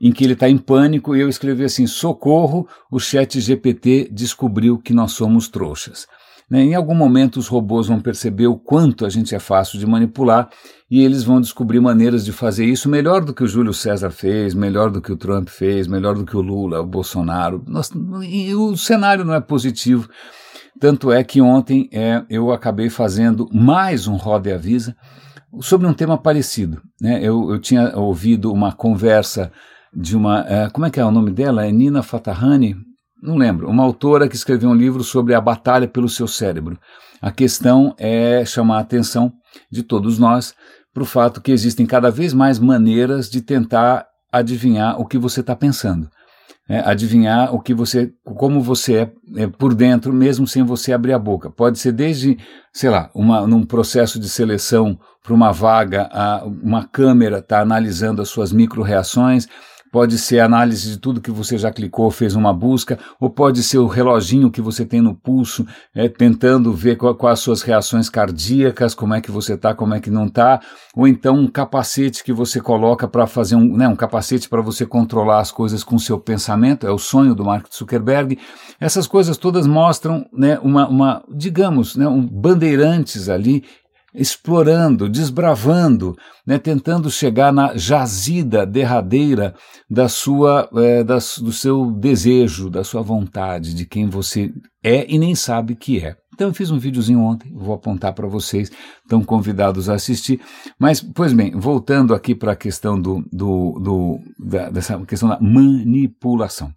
[0.00, 4.78] em que ele está em pânico e eu escrevi assim: socorro, o chat GPT descobriu
[4.78, 6.06] que nós somos trouxas.
[6.50, 6.62] Né?
[6.62, 10.48] Em algum momento os robôs vão perceber o quanto a gente é fácil de manipular
[10.90, 14.54] e eles vão descobrir maneiras de fazer isso melhor do que o Júlio César fez,
[14.54, 17.62] melhor do que o Trump fez, melhor do que o Lula, o Bolsonaro.
[17.66, 20.08] Nós, o cenário não é positivo.
[20.80, 24.96] Tanto é que ontem é, eu acabei fazendo mais um Roda e Avisa
[25.60, 26.80] sobre um tema parecido.
[27.00, 27.20] Né?
[27.22, 29.50] Eu, eu tinha ouvido uma conversa
[29.94, 30.44] de uma.
[30.48, 31.66] É, como é que é o nome dela?
[31.66, 32.76] É Nina Fatahani?
[33.22, 33.68] Não lembro.
[33.68, 36.78] Uma autora que escreveu um livro sobre a batalha pelo seu cérebro.
[37.20, 39.32] A questão é chamar a atenção
[39.70, 40.54] de todos nós
[40.94, 45.40] para o fato que existem cada vez mais maneiras de tentar adivinhar o que você
[45.40, 46.08] está pensando.
[46.70, 51.14] É, adivinhar o que você, como você é, é, por dentro, mesmo sem você abrir
[51.14, 51.50] a boca.
[51.50, 52.36] Pode ser desde,
[52.74, 58.20] sei lá, uma, num processo de seleção para uma vaga, a, uma câmera está analisando
[58.20, 59.48] as suas micro-reações,
[59.90, 63.78] pode ser análise de tudo que você já clicou, fez uma busca, ou pode ser
[63.78, 68.08] o reloginho que você tem no pulso, é, tentando ver quais qual as suas reações
[68.08, 70.60] cardíacas, como é que você está, como é que não está,
[70.94, 74.86] ou então um capacete que você coloca para fazer um, né, um capacete para você
[74.86, 78.38] controlar as coisas com seu pensamento, é o sonho do Mark Zuckerberg.
[78.80, 83.64] Essas coisas todas mostram, né, uma, uma digamos, né, um bandeirantes ali
[84.14, 86.16] explorando, desbravando,
[86.46, 89.54] né, tentando chegar na jazida derradeira
[89.88, 95.18] da sua, é, da, do seu desejo, da sua vontade, de quem você é e
[95.18, 96.16] nem sabe que é.
[96.38, 98.70] Então eu fiz um videozinho ontem, vou apontar para vocês,
[99.02, 100.40] estão convidados a assistir.
[100.78, 105.40] Mas, pois bem, voltando aqui para a questão do, do, do da, dessa questão da
[105.40, 106.72] manipulação.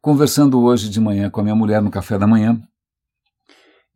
[0.00, 2.58] Conversando hoje de manhã com a minha mulher no café da manhã,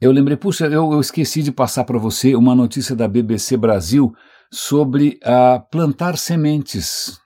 [0.00, 4.12] eu lembrei, puxa, eu, eu esqueci de passar para você uma notícia da BBC Brasil
[4.50, 7.18] sobre a plantar sementes.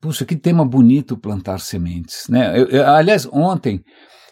[0.00, 2.28] Puxa, que tema bonito plantar sementes.
[2.28, 2.58] Né?
[2.58, 3.82] Eu, eu, aliás, ontem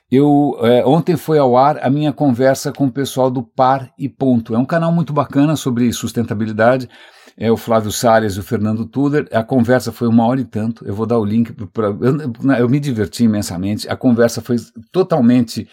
[0.09, 4.09] Eu é, ontem foi ao ar a minha conversa com o pessoal do Par e
[4.09, 4.55] Ponto.
[4.55, 6.88] É um canal muito bacana sobre sustentabilidade.
[7.37, 9.29] É o Flávio Salles e o Fernando Tuder.
[9.33, 10.87] A conversa foi uma hora e tanto.
[10.87, 11.88] Eu vou dar o link para.
[11.88, 13.88] Eu, eu me diverti imensamente.
[13.88, 14.57] A conversa foi
[14.92, 15.68] totalmente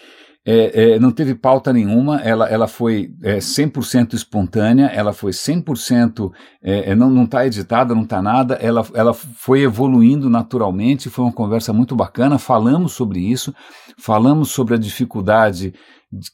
[0.46, 6.32] é, é, não teve pauta nenhuma, ela, ela foi é, 100% espontânea, ela foi 100%,
[6.62, 11.32] é, é, não está editada, não está nada, ela, ela foi evoluindo naturalmente, foi uma
[11.32, 13.56] conversa muito bacana, falamos sobre isso,
[13.98, 15.74] falamos sobre a dificuldade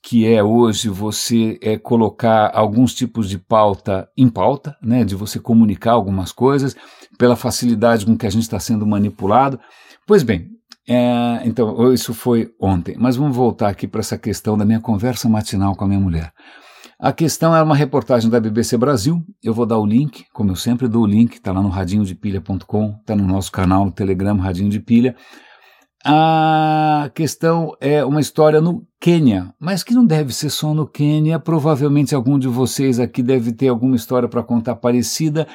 [0.04, 5.39] que é hoje você é, colocar alguns tipos de pauta em pauta, né, de você
[5.39, 6.76] comunicar algumas coisas,
[7.17, 9.60] pela facilidade com que a gente está sendo manipulado.
[10.06, 10.50] Pois bem,
[10.91, 15.30] é, então, isso foi ontem, mas vamos voltar aqui para essa questão da minha conversa
[15.30, 16.34] matinal com a minha mulher.
[16.99, 19.23] A questão era uma reportagem da BBC Brasil.
[19.43, 22.95] Eu vou dar o link, como eu sempre dou o link, está lá no radinhodepilha.com,
[22.99, 25.15] está no nosso canal no Telegram Radinho de Pilha.
[26.04, 31.38] A questão é uma história no Quênia, mas que não deve ser só no Quênia.
[31.38, 35.47] Provavelmente algum de vocês aqui deve ter alguma história para contar parecida.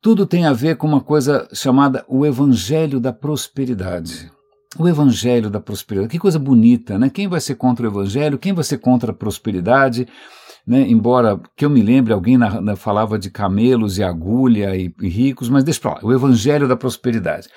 [0.00, 4.31] Tudo tem a ver com uma coisa chamada o Evangelho da Prosperidade
[4.78, 6.10] o evangelho da prosperidade.
[6.10, 7.10] Que coisa bonita, né?
[7.10, 8.38] Quem vai ser contra o evangelho?
[8.38, 10.06] Quem vai ser contra a prosperidade?
[10.66, 10.88] Né?
[10.88, 15.08] Embora que eu me lembre, alguém na, na, falava de camelos e agulha e, e
[15.08, 16.00] ricos, mas deixa para lá.
[16.02, 17.48] O evangelho da prosperidade.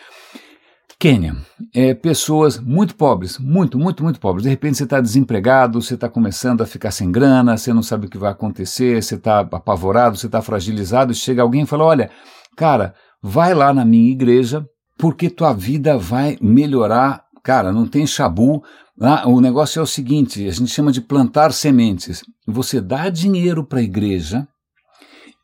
[0.98, 1.36] Quênia,
[1.74, 4.44] é, pessoas muito pobres, muito, muito, muito pobres.
[4.44, 8.08] De repente você está desempregado, você está começando a ficar sem grana, você não sabe
[8.08, 11.84] o que vai acontecer, você está apavorado, você está fragilizado, e chega alguém e fala:
[11.84, 12.10] Olha,
[12.56, 14.66] cara, vai lá na minha igreja,
[14.98, 17.26] porque tua vida vai melhorar.
[17.44, 18.64] Cara, não tem chabu.
[19.00, 22.24] Ah, o negócio é o seguinte: a gente chama de plantar sementes.
[22.48, 24.48] Você dá dinheiro para a igreja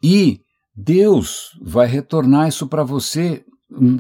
[0.04, 0.40] e
[0.76, 3.44] Deus vai retornar isso para você.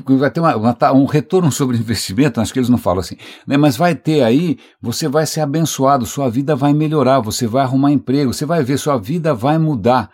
[0.06, 3.16] Vai ter uma, uma, um retorno sobre investimento, acho que eles não falam assim,
[3.48, 3.56] né?
[3.56, 7.94] mas vai ter aí, você vai ser abençoado, sua vida vai melhorar, você vai arrumar
[7.94, 10.12] emprego, você vai ver, sua vida vai mudar.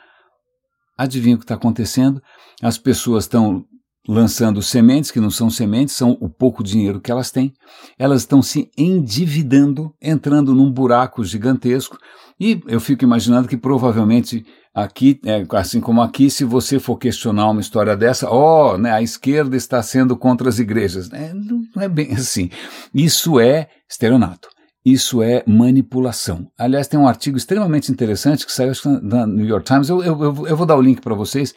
[0.95, 2.21] Adivinha o que está acontecendo?
[2.61, 3.65] As pessoas estão
[4.07, 7.53] lançando sementes que não são sementes, são o pouco dinheiro que elas têm.
[7.99, 11.97] Elas estão se endividando, entrando num buraco gigantesco.
[12.39, 17.49] E eu fico imaginando que provavelmente aqui, é, assim como aqui, se você for questionar
[17.49, 21.11] uma história dessa, ó, oh, né, a esquerda está sendo contra as igrejas.
[21.11, 22.49] É, não é bem assim.
[22.93, 24.47] Isso é estelionato.
[24.85, 26.47] Isso é manipulação.
[26.57, 29.89] Aliás, tem um artigo extremamente interessante que saiu na New York Times.
[29.89, 31.53] Eu, eu, eu vou dar o link para vocês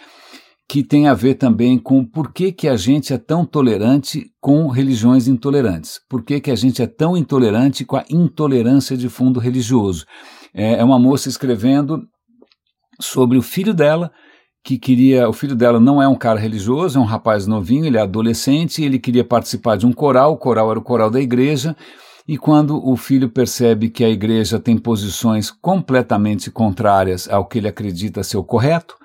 [0.71, 4.69] que tem a ver também com por que, que a gente é tão tolerante com
[4.69, 9.41] religiões intolerantes, por que, que a gente é tão intolerante com a intolerância de fundo
[9.41, 10.07] religioso.
[10.55, 12.05] É, é uma moça escrevendo
[13.01, 14.13] sobre o filho dela,
[14.63, 15.29] que queria.
[15.29, 18.85] O filho dela não é um cara religioso, é um rapaz novinho, ele é adolescente,
[18.85, 21.77] ele queria participar de um coral, o coral era o coral da igreja.
[22.29, 27.67] E quando o filho percebe que a igreja tem posições completamente contrárias ao que ele
[27.67, 29.00] acredita ser o correto,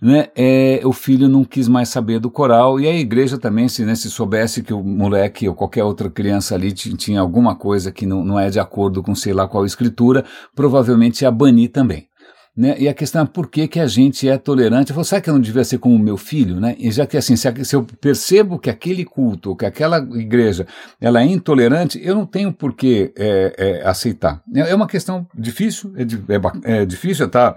[0.00, 3.84] né, é, o filho não quis mais saber do coral, e a igreja também, se,
[3.84, 8.06] né, se soubesse que o moleque ou qualquer outra criança ali tinha alguma coisa que
[8.06, 12.08] não, não é de acordo com sei lá qual escritura, provavelmente ia banir também.
[12.56, 12.74] Né?
[12.76, 14.90] E a questão é por que, que a gente é tolerante.
[14.90, 16.60] Eu falo, será que eu não devia ser como o meu filho?
[16.60, 16.74] Né?
[16.76, 20.66] E já que assim, se, se eu percebo que aquele culto, que aquela igreja,
[21.00, 24.42] ela é intolerante, eu não tenho por que é, é, aceitar.
[24.52, 27.56] É, é uma questão difícil, é, é, é difícil tá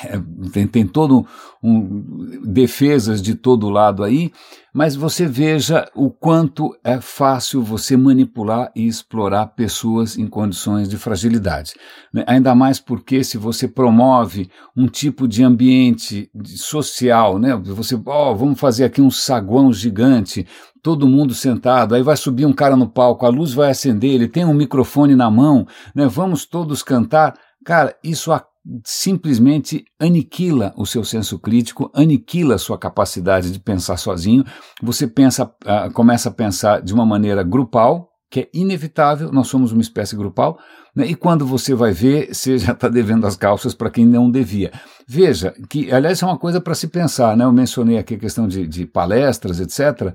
[0.00, 0.18] é,
[0.50, 1.26] tem, tem todo
[1.62, 4.32] um, defesas de todo lado aí,
[4.72, 10.96] mas você veja o quanto é fácil você manipular e explorar pessoas em condições de
[10.96, 11.74] fragilidade.
[12.12, 12.24] Né?
[12.26, 17.54] Ainda mais porque se você promove um tipo de ambiente social, né?
[17.54, 20.46] você, oh, vamos fazer aqui um saguão gigante,
[20.82, 24.26] todo mundo sentado, aí vai subir um cara no palco, a luz vai acender, ele
[24.26, 26.06] tem um microfone na mão, né?
[26.08, 27.34] vamos todos cantar.
[27.62, 28.51] Cara, isso acaba
[28.84, 34.44] simplesmente aniquila o seu senso crítico, aniquila a sua capacidade de pensar sozinho.
[34.82, 39.72] Você pensa, uh, começa a pensar de uma maneira grupal, que é inevitável, nós somos
[39.72, 40.58] uma espécie grupal,
[40.96, 41.06] né?
[41.06, 44.72] e quando você vai ver, você já está devendo as calças para quem não devia.
[45.06, 47.44] Veja, que aliás é uma coisa para se pensar, né?
[47.44, 50.14] eu mencionei aqui a questão de, de palestras, etc.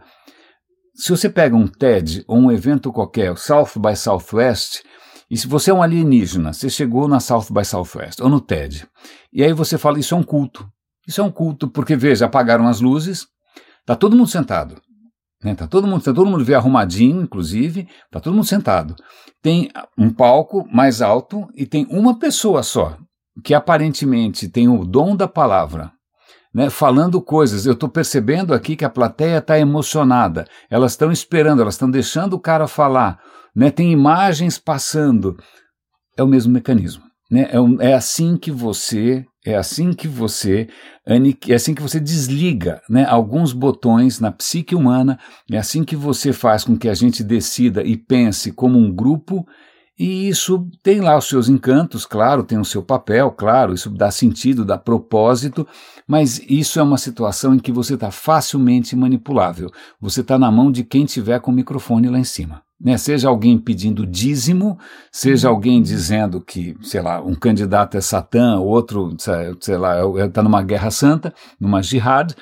[0.96, 4.82] Se você pega um TED ou um evento qualquer, South by Southwest,
[5.30, 8.88] e se você é um alienígena, você chegou na South by Southwest ou no TED,
[9.32, 10.68] e aí você fala, isso é um culto.
[11.08, 13.28] Isso é um culto, porque veja, apagaram as luzes,
[13.86, 14.82] tá todo mundo sentado.
[15.44, 15.56] Né?
[15.56, 18.96] Tá todo mundo, tá todo mundo vê arrumadinho, inclusive, tá todo mundo sentado.
[19.42, 22.98] Tem um palco mais alto e tem uma pessoa só,
[23.44, 25.92] que aparentemente tem o dom da palavra,
[26.54, 27.66] né, falando coisas.
[27.66, 30.46] Eu estou percebendo aqui que a plateia está emocionada.
[30.70, 33.20] Elas estão esperando, elas estão deixando o cara falar.
[33.58, 35.36] Né, tem imagens passando.
[36.16, 37.02] É o mesmo mecanismo.
[37.32, 37.48] Né?
[37.50, 40.68] É, um, é assim que você é assim que você
[41.06, 45.18] é assim que você desliga né, alguns botões na psique humana,
[45.50, 49.46] é assim que você faz com que a gente decida e pense como um grupo
[49.98, 54.12] e isso tem lá os seus encantos, claro, tem o seu papel, claro, isso dá
[54.12, 55.68] sentido, dá propósito,
[56.08, 59.72] mas isso é uma situação em que você está facilmente manipulável.
[60.00, 62.62] Você está na mão de quem tiver com o microfone lá em cima.
[62.80, 62.98] Né?
[62.98, 64.78] Seja alguém pedindo dízimo,
[65.12, 69.16] seja alguém dizendo que, sei lá, um candidato é Satã, outro,
[69.60, 72.36] sei lá, está numa guerra santa, numa jihad,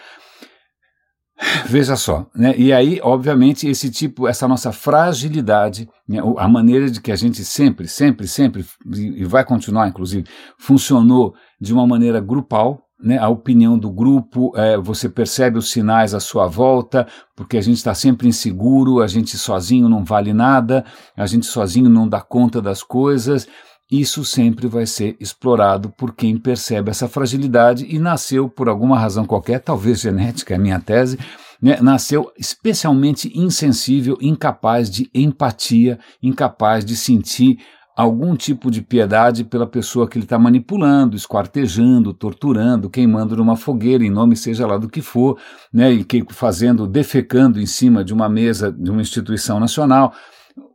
[1.65, 2.53] Veja só, né?
[2.57, 6.19] E aí, obviamente, esse tipo, essa nossa fragilidade, né?
[6.38, 10.25] a maneira de que a gente sempre, sempre, sempre, e vai continuar, inclusive,
[10.57, 16.14] funcionou de uma maneira grupal, né, a opinião do grupo, é, você percebe os sinais
[16.14, 20.86] à sua volta, porque a gente está sempre inseguro, a gente sozinho não vale nada,
[21.16, 23.48] a gente sozinho não dá conta das coisas.
[23.91, 29.26] Isso sempre vai ser explorado por quem percebe essa fragilidade e nasceu por alguma razão
[29.26, 31.20] qualquer, talvez genética, é a minha tese,
[31.62, 37.60] né, nasceu especialmente insensível, incapaz de empatia, incapaz de sentir
[37.96, 44.04] algum tipo de piedade pela pessoa que ele está manipulando, esquartejando, torturando, queimando numa fogueira,
[44.04, 45.39] em nome seja lá do que for,
[45.72, 50.14] né, e que, fazendo, defecando em cima de uma mesa de uma instituição nacional.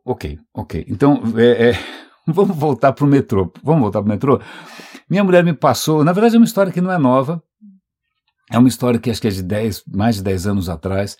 [0.05, 0.87] Ok, ok.
[0.89, 1.79] Então, é, é
[2.27, 3.53] Vamos voltar para o metrô.
[3.63, 4.41] Vamos voltar para o metrô?
[5.09, 7.43] Minha mulher me passou, na verdade é uma história que não é nova,
[8.51, 11.17] é uma história que acho que é de 10, mais de 10 anos atrás,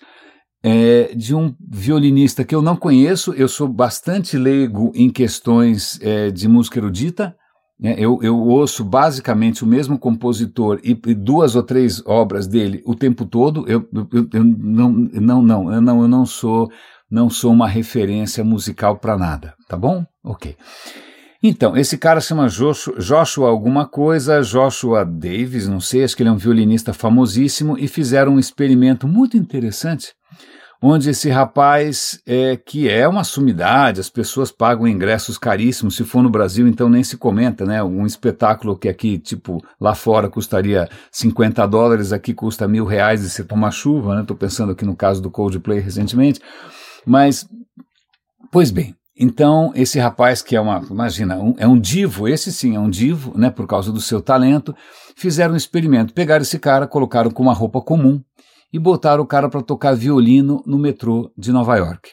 [0.63, 6.29] é, de um violinista que eu não conheço, eu sou bastante leigo em questões é,
[6.29, 7.35] de música erudita,
[7.79, 7.95] né?
[7.97, 12.93] eu, eu, ouço basicamente o mesmo compositor e, e, duas ou três obras dele o
[12.93, 16.69] tempo todo, eu, eu, eu não, não, não, eu não, eu não sou
[17.09, 20.05] não sou uma referência musical para nada, tá bom?
[20.23, 20.55] Ok.
[21.43, 26.29] Então, esse cara chama Joshua, Joshua alguma coisa, Joshua Davis, não sei, acho que ele
[26.29, 30.13] é um violinista famosíssimo, e fizeram um experimento muito interessante,
[30.81, 36.23] onde esse rapaz, é, que é uma sumidade, as pessoas pagam ingressos caríssimos, se for
[36.23, 37.83] no Brasil, então nem se comenta, né?
[37.83, 43.29] Um espetáculo que aqui, tipo, lá fora custaria 50 dólares, aqui custa mil reais e
[43.29, 44.21] você toma chuva, né?
[44.21, 46.41] Estou pensando aqui no caso do Coldplay recentemente.
[47.05, 47.47] Mas,
[48.51, 52.75] pois bem, então esse rapaz que é uma, imagina, um, é um divo, esse sim
[52.75, 54.75] é um divo, né, por causa do seu talento,
[55.15, 58.19] fizeram um experimento, pegaram esse cara, colocaram com uma roupa comum
[58.71, 62.11] e botaram o cara para tocar violino no metrô de Nova York.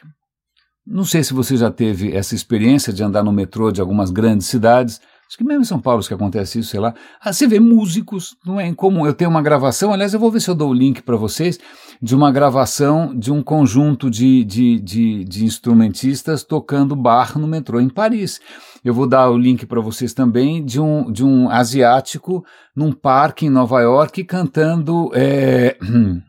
[0.87, 4.47] Não sei se você já teve essa experiência de andar no metrô de algumas grandes
[4.47, 6.95] cidades, Acho que mesmo em São Paulo que acontece isso, sei lá.
[7.21, 9.05] Ah, você vê músicos, não é incomum.
[9.05, 11.61] Eu tenho uma gravação, aliás, eu vou ver se eu dou o link para vocês,
[12.01, 17.79] de uma gravação de um conjunto de, de, de, de instrumentistas tocando bar no metrô
[17.79, 18.41] em Paris.
[18.83, 22.43] Eu vou dar o link para vocês também de um, de um asiático
[22.75, 25.11] num parque em Nova York cantando.
[25.13, 25.77] É,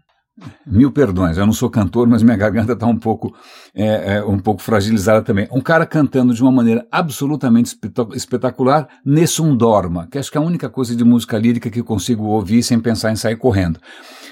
[0.65, 3.35] Mil perdões, eu não sou cantor, mas minha garganta está um pouco
[3.73, 5.47] é, é, um pouco fragilizada também.
[5.51, 7.77] Um cara cantando de uma maneira absolutamente
[8.13, 11.85] espetacular, Nessun Dorma, que acho que é a única coisa de música lírica que eu
[11.85, 13.79] consigo ouvir sem pensar em sair correndo.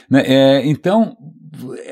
[0.09, 0.23] Né?
[0.25, 1.17] É, então,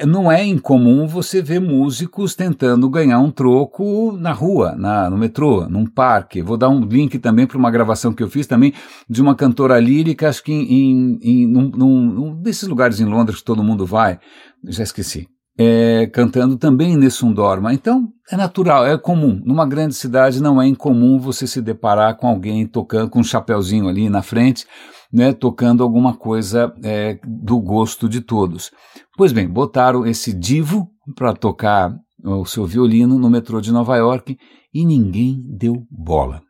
[0.05, 5.67] não é incomum você ver músicos tentando ganhar um troco na rua, na, no metrô,
[5.67, 6.41] num parque.
[6.41, 8.73] Vou dar um link também para uma gravação que eu fiz também
[9.09, 13.45] de uma cantora lírica, acho que em, em num, num, desses lugares em Londres que
[13.45, 14.19] todo mundo vai,
[14.63, 15.27] já esqueci.
[15.57, 17.73] É, cantando também nesse Dorma.
[17.73, 19.41] Então, é natural, é comum.
[19.45, 23.87] Numa grande cidade não é incomum você se deparar com alguém tocando com um chapeuzinho
[23.87, 24.65] ali na frente,
[25.13, 28.69] né, tocando alguma coisa é, do gosto de todos.
[29.17, 34.37] Pois bem, botaram esse divo para tocar o seu violino no metrô de Nova York
[34.73, 36.41] e ninguém deu bola.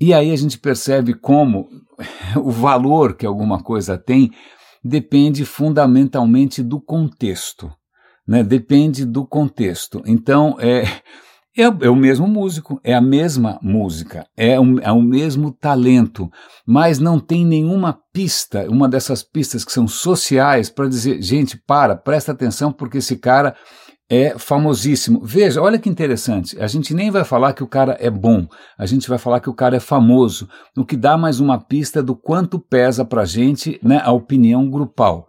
[0.00, 1.68] E aí a gente percebe como
[2.36, 4.32] o valor que alguma coisa tem
[4.82, 7.70] depende fundamentalmente do contexto.
[8.26, 8.42] Né?
[8.42, 10.02] Depende do contexto.
[10.06, 10.82] Então, é,
[11.58, 16.30] é, é, o mesmo músico, é a mesma música, é, um, é o mesmo talento,
[16.64, 21.96] mas não tem nenhuma pista, uma dessas pistas que são sociais, para dizer, gente, para,
[21.96, 23.56] presta atenção, porque esse cara
[24.08, 25.20] é famosíssimo.
[25.22, 28.46] Veja, olha que interessante, a gente nem vai falar que o cara é bom,
[28.78, 32.00] a gente vai falar que o cara é famoso, o que dá mais uma pista
[32.00, 35.26] do quanto pesa para a gente né, a opinião grupal.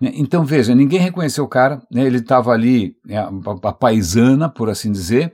[0.00, 3.30] Então veja, ninguém reconheceu o cara, né, ele estava ali, é, a,
[3.64, 5.32] a paisana, por assim dizer,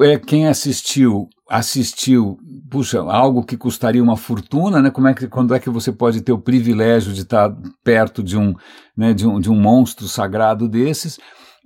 [0.00, 2.38] é, quem assistiu assistiu,
[2.70, 4.90] puxa, algo que custaria uma fortuna, né?
[4.90, 8.36] Como é que, quando é que você pode ter o privilégio de estar perto de
[8.36, 8.54] um,
[8.96, 11.18] né, de um, de um monstro sagrado desses?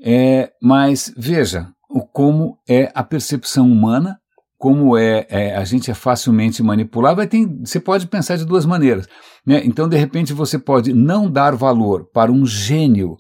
[0.05, 4.19] É, mas veja o como é a percepção humana,
[4.59, 7.27] como é, é a gente é facilmente manipulável.
[7.27, 9.07] Ter, você pode pensar de duas maneiras.
[9.47, 9.63] Né?
[9.65, 13.17] Então, de repente, você pode não dar valor para um gênio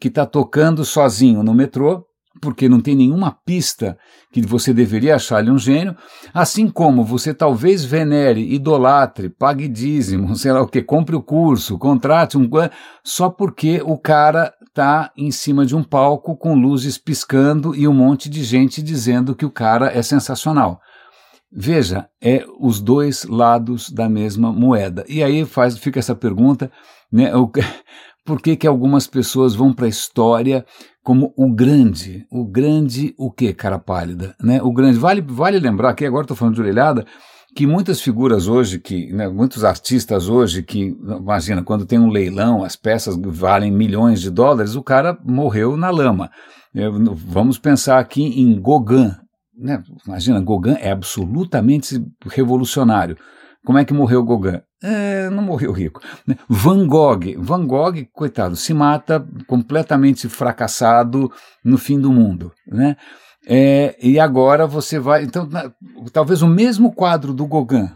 [0.00, 2.04] que está tocando sozinho no metrô,
[2.40, 3.98] porque não tem nenhuma pista
[4.32, 5.96] que você deveria achar ele um gênio,
[6.32, 11.78] assim como você talvez venere, idolatre, pague dízimo, sei lá o que, compre o curso,
[11.78, 12.48] contrate um
[13.04, 17.92] só porque o cara está em cima de um palco com luzes piscando e um
[17.92, 20.80] monte de gente dizendo que o cara é sensacional.
[21.50, 25.04] Veja, é os dois lados da mesma moeda.
[25.08, 26.70] E aí faz, fica essa pergunta,
[27.10, 27.34] né?
[27.34, 27.50] O,
[28.24, 30.64] por que, que algumas pessoas vão para a história
[31.08, 32.26] como o grande?
[32.30, 34.36] O grande o quê, cara pálida?
[34.38, 34.60] Né?
[34.62, 34.98] O grande.
[34.98, 37.06] Vale, vale lembrar que agora estou falando de orelhada,
[37.56, 42.62] que muitas figuras hoje, que né, muitos artistas hoje, que imagina, quando tem um leilão,
[42.62, 46.30] as peças valem milhões de dólares, o cara morreu na lama.
[47.26, 49.10] Vamos pensar aqui em Gauguin.
[49.58, 49.82] Né?
[50.06, 53.16] Imagina, Gauguin é absolutamente revolucionário.
[53.68, 54.62] Como é que morreu Gauguin?
[54.82, 56.00] É, não morreu rico.
[56.48, 61.30] Van Gogh, Van Gogh, coitado, se mata completamente fracassado
[61.62, 62.96] no fim do mundo, né?
[63.46, 65.22] É, e agora você vai.
[65.22, 65.70] Então, na,
[66.10, 67.90] talvez o mesmo quadro do Gauguin,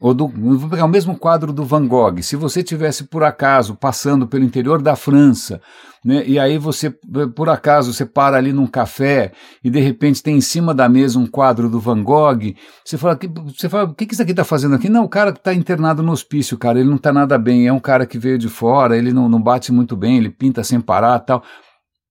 [0.00, 0.28] ou do,
[0.68, 4.82] pegar o mesmo quadro do Van Gogh, se você tivesse por acaso passando pelo interior
[4.82, 5.60] da França,
[6.04, 6.90] né, e aí você,
[7.34, 11.18] por acaso, você para ali num café e de repente tem em cima da mesa
[11.18, 12.54] um quadro do Van Gogh,
[12.84, 14.88] você fala, você fala o que, que isso aqui está fazendo aqui?
[14.88, 17.80] Não, o cara está internado no hospício, cara, ele não está nada bem, é um
[17.80, 21.18] cara que veio de fora, ele não, não bate muito bem, ele pinta sem parar
[21.20, 21.42] tal.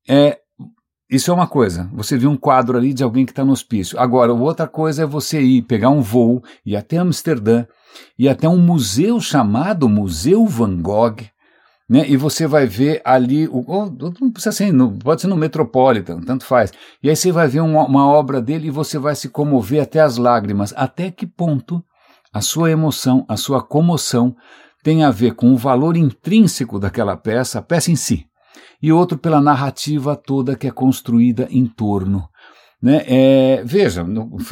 [0.09, 0.39] É,
[1.10, 3.97] isso é uma coisa, você viu um quadro ali de alguém que está no hospício.
[3.99, 7.66] Agora, outra coisa é você ir, pegar um voo, ir até Amsterdã,
[8.20, 11.16] ir até um museu chamado Museu Van Gogh,
[11.89, 12.03] né?
[12.10, 13.64] E você vai ver ali, o,
[14.20, 16.74] não precisa ser, pode ser no Metropolitan, tanto faz.
[17.01, 20.01] E aí você vai ver uma, uma obra dele e você vai se comover até
[20.01, 20.74] as lágrimas.
[20.76, 21.82] Até que ponto
[22.34, 24.36] a sua emoção, a sua comoção
[24.84, 28.26] tem a ver com o valor intrínseco daquela peça, a peça em si,
[28.82, 32.28] e outro pela narrativa toda que é construída em torno.
[32.82, 33.04] Né?
[33.08, 34.06] É, veja,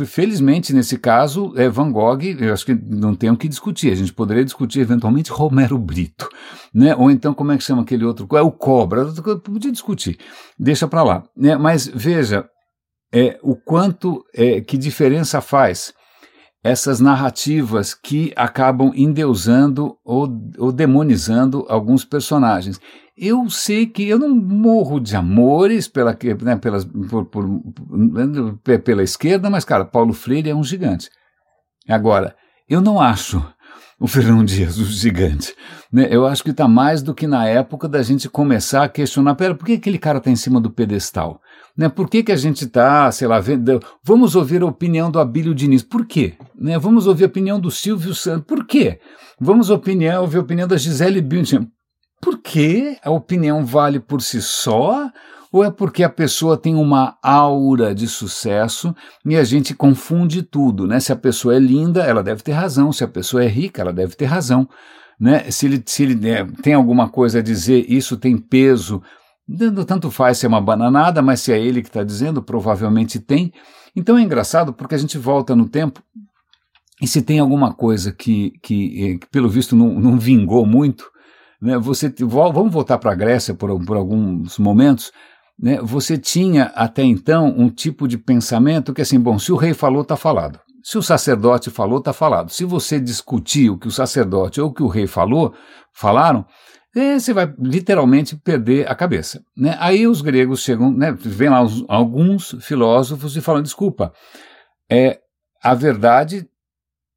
[0.05, 3.91] felizmente nesse caso, é Van Gogh, eu acho que não tem o que discutir.
[3.91, 6.27] A gente poderia discutir eventualmente Romero Brito,
[6.73, 6.95] né?
[6.95, 8.27] ou então como é que chama aquele outro?
[8.35, 9.05] É o Cobra,
[9.43, 10.17] podia discutir,
[10.57, 11.23] deixa para lá.
[11.37, 11.55] Né?
[11.55, 12.49] Mas veja,
[13.13, 15.93] é, o quanto, é, que diferença faz
[16.63, 22.81] essas narrativas que acabam endeusando ou, ou demonizando alguns personagens.
[23.17, 27.49] Eu sei que eu não morro de amores pela, né, pelas, por, por,
[28.83, 31.09] pela esquerda, mas, cara, Paulo Freire é um gigante.
[31.87, 32.35] Agora,
[32.67, 33.41] eu não acho
[33.99, 35.55] o Fernão Dias, o gigante.
[35.91, 36.07] Né?
[36.11, 39.55] Eu acho que está mais do que na época da gente começar a questionar, pera,
[39.55, 41.39] por que aquele cara está em cima do pedestal?
[41.77, 41.87] Né?
[41.87, 45.55] Por que, que a gente está, sei lá, vendo, vamos ouvir a opinião do Abílio
[45.55, 46.33] Diniz, por quê?
[46.53, 46.77] Né?
[46.77, 48.99] Vamos ouvir a opinião do Silvio Santos, por quê?
[49.39, 51.69] Vamos opinião, ouvir a opinião da Gisele Bündchen,
[52.25, 55.11] porque a opinião vale por si só
[55.51, 60.87] ou é porque a pessoa tem uma aura de sucesso e a gente confunde tudo,
[60.87, 60.99] né?
[60.99, 63.93] Se a pessoa é linda, ela deve ter razão, se a pessoa é rica, ela
[63.93, 64.67] deve ter razão,
[65.19, 65.51] né?
[65.51, 69.03] Se ele, se ele é, tem alguma coisa a dizer, isso tem peso,
[69.87, 73.53] tanto faz se é uma bananada, mas se é ele que está dizendo, provavelmente tem.
[73.95, 76.01] Então é engraçado porque a gente volta no tempo
[76.99, 81.13] e se tem alguma coisa que, que, que pelo visto não, não vingou muito,
[81.61, 85.11] né, você, vamos voltar para a Grécia por, por alguns momentos,
[85.57, 89.73] né, você tinha até então um tipo de pensamento que assim, bom, se o rei
[89.73, 90.59] falou, está falado.
[90.83, 92.51] Se o sacerdote falou, está falado.
[92.51, 95.53] Se você discutir o que o sacerdote ou o que o rei falou,
[95.91, 96.45] falaram,
[96.95, 99.43] é, você vai literalmente perder a cabeça.
[99.57, 99.75] Né?
[99.79, 104.13] Aí os gregos chegam, né, vem lá os, alguns filósofos e falam, desculpa,
[104.89, 105.19] é,
[105.61, 106.47] a verdade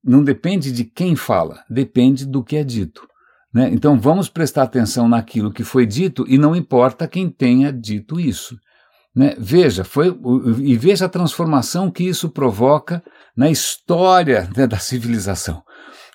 [0.03, 3.07] não depende de quem fala, depende do que é dito.
[3.53, 3.71] Né?
[3.73, 8.59] Então vamos prestar atenção naquilo que foi dito e não importa quem tenha dito isso.
[9.15, 9.35] Né?
[9.39, 10.17] Veja, foi,
[10.59, 13.03] e veja a transformação que isso provoca
[13.37, 15.63] na história né, da civilização.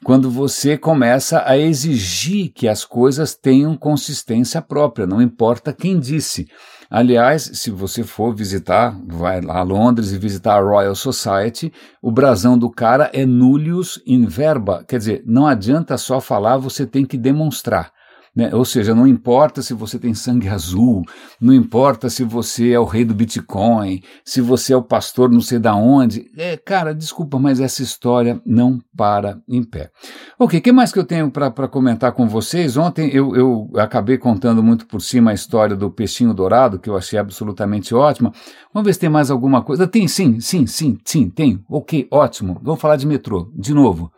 [0.04, 6.48] Quando você começa a exigir que as coisas tenham consistência própria, não importa quem disse.
[6.90, 12.12] Aliás, se você for visitar, vai lá a Londres e visitar a Royal Society, o
[12.12, 17.06] brasão do cara é nullius in verba, quer dizer, não adianta só falar, você tem
[17.06, 17.92] que demonstrar.
[18.36, 18.50] Né?
[18.54, 21.04] Ou seja, não importa se você tem sangue azul,
[21.40, 25.40] não importa se você é o rei do Bitcoin, se você é o pastor não
[25.40, 26.32] sei da onde.
[26.36, 29.92] É, cara, desculpa, mas essa história não para em pé.
[30.40, 32.76] Ok, o que mais que eu tenho para comentar com vocês?
[32.76, 36.98] Ontem eu, eu acabei contando muito por cima a história do peixinho dourado, que eu
[36.98, 38.34] achei absolutamente ótima.
[38.74, 39.88] Vamos ver se tem mais alguma coisa.
[39.88, 41.64] Tem, sim, sim, sim, sim, tem.
[41.70, 42.60] Ok, ótimo.
[42.64, 44.12] Vamos falar de metrô, de novo.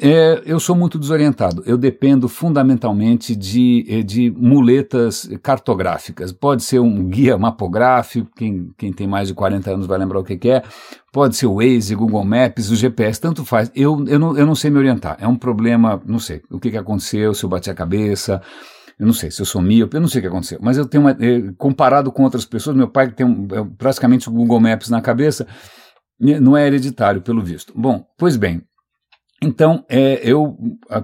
[0.00, 1.62] É, eu sou muito desorientado.
[1.64, 6.32] Eu dependo fundamentalmente de, eh, de muletas cartográficas.
[6.32, 10.24] Pode ser um guia mapográfico, quem, quem tem mais de 40 anos vai lembrar o
[10.24, 10.62] que, que é.
[11.12, 13.70] Pode ser o Waze, Google Maps, o GPS, tanto faz.
[13.74, 15.16] Eu, eu, não, eu não sei me orientar.
[15.20, 18.42] É um problema, não sei o que, que aconteceu, se eu bati a cabeça.
[18.98, 20.58] Eu não sei se eu sou míope, eu não sei o que aconteceu.
[20.60, 24.28] Mas eu tenho uma, eh, comparado com outras pessoas, meu pai tem um, é praticamente
[24.28, 25.46] o Google Maps na cabeça,
[26.18, 27.72] não é hereditário, pelo visto.
[27.76, 28.60] Bom, pois bem,
[29.40, 30.58] então, é, eu,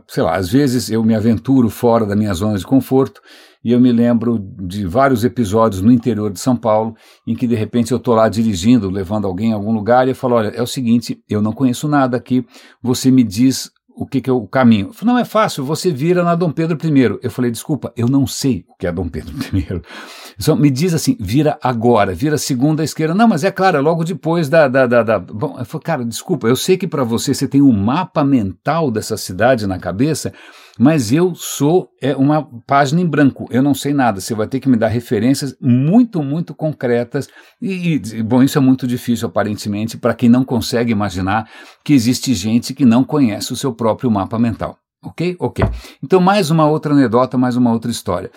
[0.08, 3.20] sei lá, às vezes eu me aventuro fora da minha zona de conforto
[3.64, 7.54] e eu me lembro de vários episódios no interior de São Paulo em que de
[7.54, 10.60] repente eu estou lá dirigindo, levando alguém a algum lugar e eu falo: olha, é
[10.60, 12.44] o seguinte, eu não conheço nada aqui,
[12.82, 14.92] você me diz o que, que, é o caminho?
[14.92, 17.18] Falei, não é fácil, você vira na Dom Pedro I.
[17.22, 19.80] Eu falei, desculpa, eu não sei o que é Dom Pedro I.
[20.40, 23.14] Então, me diz assim, vira agora, vira segunda esquerda.
[23.14, 24.66] Não, mas é claro, é logo depois da.
[24.66, 25.18] da, da, da...
[25.18, 28.90] Bom, eu falei, cara, desculpa, eu sei que para você você tem um mapa mental
[28.90, 30.32] dessa cidade na cabeça,
[30.78, 34.20] mas eu sou é, uma página em branco, eu não sei nada.
[34.20, 37.28] Você vai ter que me dar referências muito, muito concretas.
[37.62, 41.48] E, e bom, isso é muito difícil, aparentemente, para quem não consegue imaginar
[41.84, 44.76] que existe gente que não conhece o seu próprio mapa mental.
[45.04, 45.36] Ok?
[45.38, 45.64] Ok.
[46.02, 48.30] Então, mais uma outra anedota, mais uma outra história.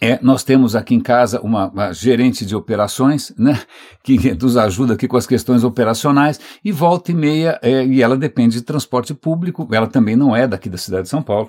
[0.00, 3.60] É, nós temos aqui em casa uma, uma, gerente de operações, né,
[4.02, 8.16] que nos ajuda aqui com as questões operacionais, e volta e meia, é, e ela
[8.16, 11.48] depende de transporte público, ela também não é daqui da cidade de São Paulo,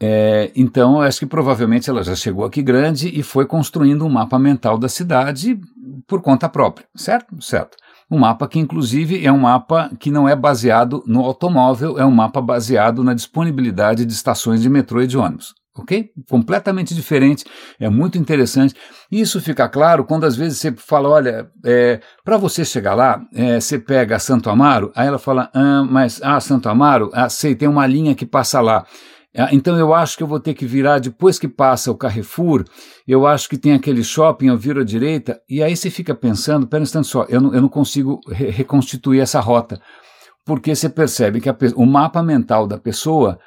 [0.00, 4.38] é, então acho que provavelmente ela já chegou aqui grande e foi construindo um mapa
[4.38, 5.58] mental da cidade
[6.06, 7.40] por conta própria, certo?
[7.40, 7.76] Certo.
[8.10, 12.10] Um mapa que, inclusive, é um mapa que não é baseado no automóvel, é um
[12.10, 16.10] mapa baseado na disponibilidade de estações de metrô e de ônibus ok?
[16.28, 17.44] Completamente diferente,
[17.78, 18.74] é muito interessante.
[19.10, 23.60] Isso fica claro quando às vezes você fala, olha, é, para você chegar lá, é,
[23.60, 27.68] você pega Santo Amaro, aí ela fala, ah, mas, ah, Santo Amaro, ah, sei, tem
[27.68, 28.86] uma linha que passa lá.
[29.36, 32.64] Ah, então eu acho que eu vou ter que virar depois que passa o Carrefour,
[33.06, 36.66] eu acho que tem aquele shopping, eu viro à direita, e aí você fica pensando,
[36.66, 39.78] pera um instante só, eu não, eu não consigo re reconstituir essa rota,
[40.42, 43.38] porque você percebe que a, o mapa mental da pessoa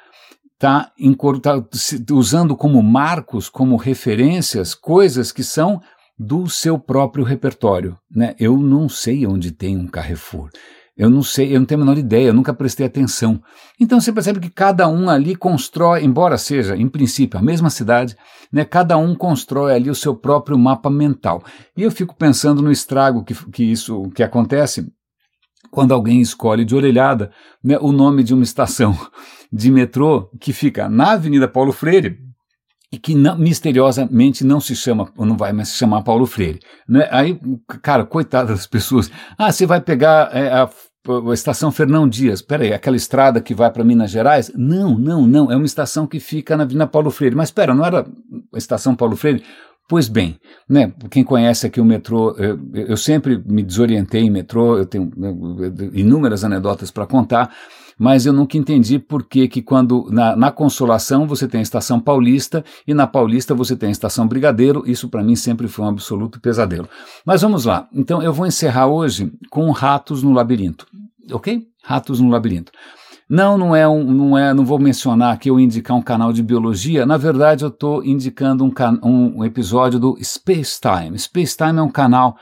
[0.60, 0.92] está
[1.40, 5.80] tá usando como marcos, como referências, coisas que são
[6.18, 7.96] do seu próprio repertório.
[8.14, 8.34] Né?
[8.38, 10.50] Eu não sei onde tem um Carrefour.
[10.94, 13.40] Eu não sei, eu não tenho a menor ideia, eu nunca prestei atenção.
[13.80, 18.14] Então você percebe que cada um ali constrói, embora seja, em princípio, a mesma cidade,
[18.52, 21.42] né, cada um constrói ali o seu próprio mapa mental.
[21.74, 24.92] E eu fico pensando no estrago que, que isso que acontece
[25.70, 27.30] quando alguém escolhe de orelhada
[27.62, 28.96] né, o nome de uma estação
[29.52, 32.18] de metrô que fica na Avenida Paulo Freire
[32.92, 36.58] e que não, misteriosamente não se chama, ou não vai mais se chamar Paulo Freire.
[36.88, 37.08] Né?
[37.10, 37.40] Aí,
[37.82, 39.10] cara, coitada das pessoas.
[39.38, 42.42] Ah, você vai pegar é, a, a estação Fernão Dias.
[42.42, 44.50] Peraí, aquela estrada que vai para Minas Gerais?
[44.56, 45.52] Não, não, não.
[45.52, 47.36] É uma estação que fica na Avenida Paulo Freire.
[47.36, 48.04] Mas espera, não era
[48.52, 49.44] a estação Paulo Freire?
[49.90, 50.38] Pois bem,
[50.68, 55.10] né, quem conhece aqui o metrô, eu, eu sempre me desorientei em metrô, eu tenho
[55.92, 57.52] inúmeras anedotas para contar,
[57.98, 61.98] mas eu nunca entendi por que, que quando na, na, Consolação você tem a Estação
[61.98, 65.88] Paulista e na Paulista você tem a Estação Brigadeiro, isso para mim sempre foi um
[65.88, 66.88] absoluto pesadelo.
[67.26, 70.86] Mas vamos lá, então eu vou encerrar hoje com Ratos no Labirinto,
[71.32, 71.66] ok?
[71.82, 72.70] Ratos no Labirinto.
[73.30, 76.42] Não, não é um, não é, não vou mencionar aqui eu indicar um canal de
[76.42, 77.06] biologia.
[77.06, 81.16] Na verdade, eu estou indicando um, um episódio do Space Time.
[81.16, 82.36] Space Time é um canal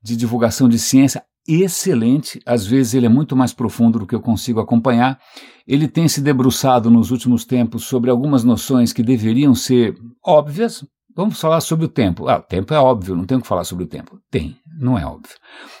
[0.00, 2.40] de divulgação de ciência excelente.
[2.46, 5.18] Às vezes ele é muito mais profundo do que eu consigo acompanhar.
[5.66, 10.84] Ele tem se debruçado nos últimos tempos sobre algumas noções que deveriam ser óbvias,
[11.18, 12.28] Vamos falar sobre o tempo.
[12.28, 14.20] Ah, o tempo é óbvio, não tem o que falar sobre o tempo.
[14.30, 15.34] Tem, não é óbvio.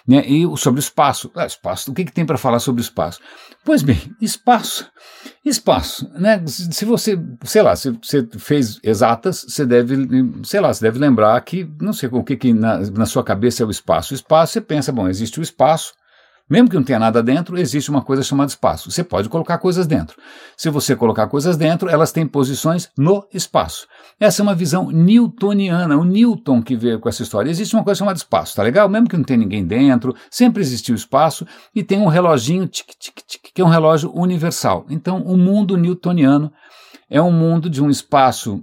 [0.04, 0.26] Né?
[0.26, 1.30] E sobre o espaço.
[1.32, 3.20] Ah, espaço, o que, que tem para falar sobre o espaço?
[3.64, 4.90] Pois bem, espaço.
[5.44, 6.44] Espaço, né?
[6.44, 9.94] Se você, sei lá, se você fez exatas, você deve,
[10.42, 13.62] sei lá, você deve lembrar que, não sei o que, que na, na sua cabeça
[13.62, 14.14] é o espaço.
[14.14, 15.94] O espaço, você pensa, bom, existe o espaço,
[16.48, 18.90] mesmo que não tenha nada dentro, existe uma coisa chamada espaço.
[18.90, 20.16] Você pode colocar coisas dentro.
[20.56, 23.86] Se você colocar coisas dentro, elas têm posições no espaço.
[24.18, 27.50] Essa é uma visão newtoniana, o Newton que veio com essa história.
[27.50, 28.88] Existe uma coisa chamada espaço, tá legal?
[28.88, 33.20] Mesmo que não tenha ninguém dentro, sempre existiu espaço e tem um reloginho tic, tic,
[33.26, 34.86] tic, que é um relógio universal.
[34.88, 36.52] Então, o mundo newtoniano
[37.10, 38.62] é um mundo de um espaço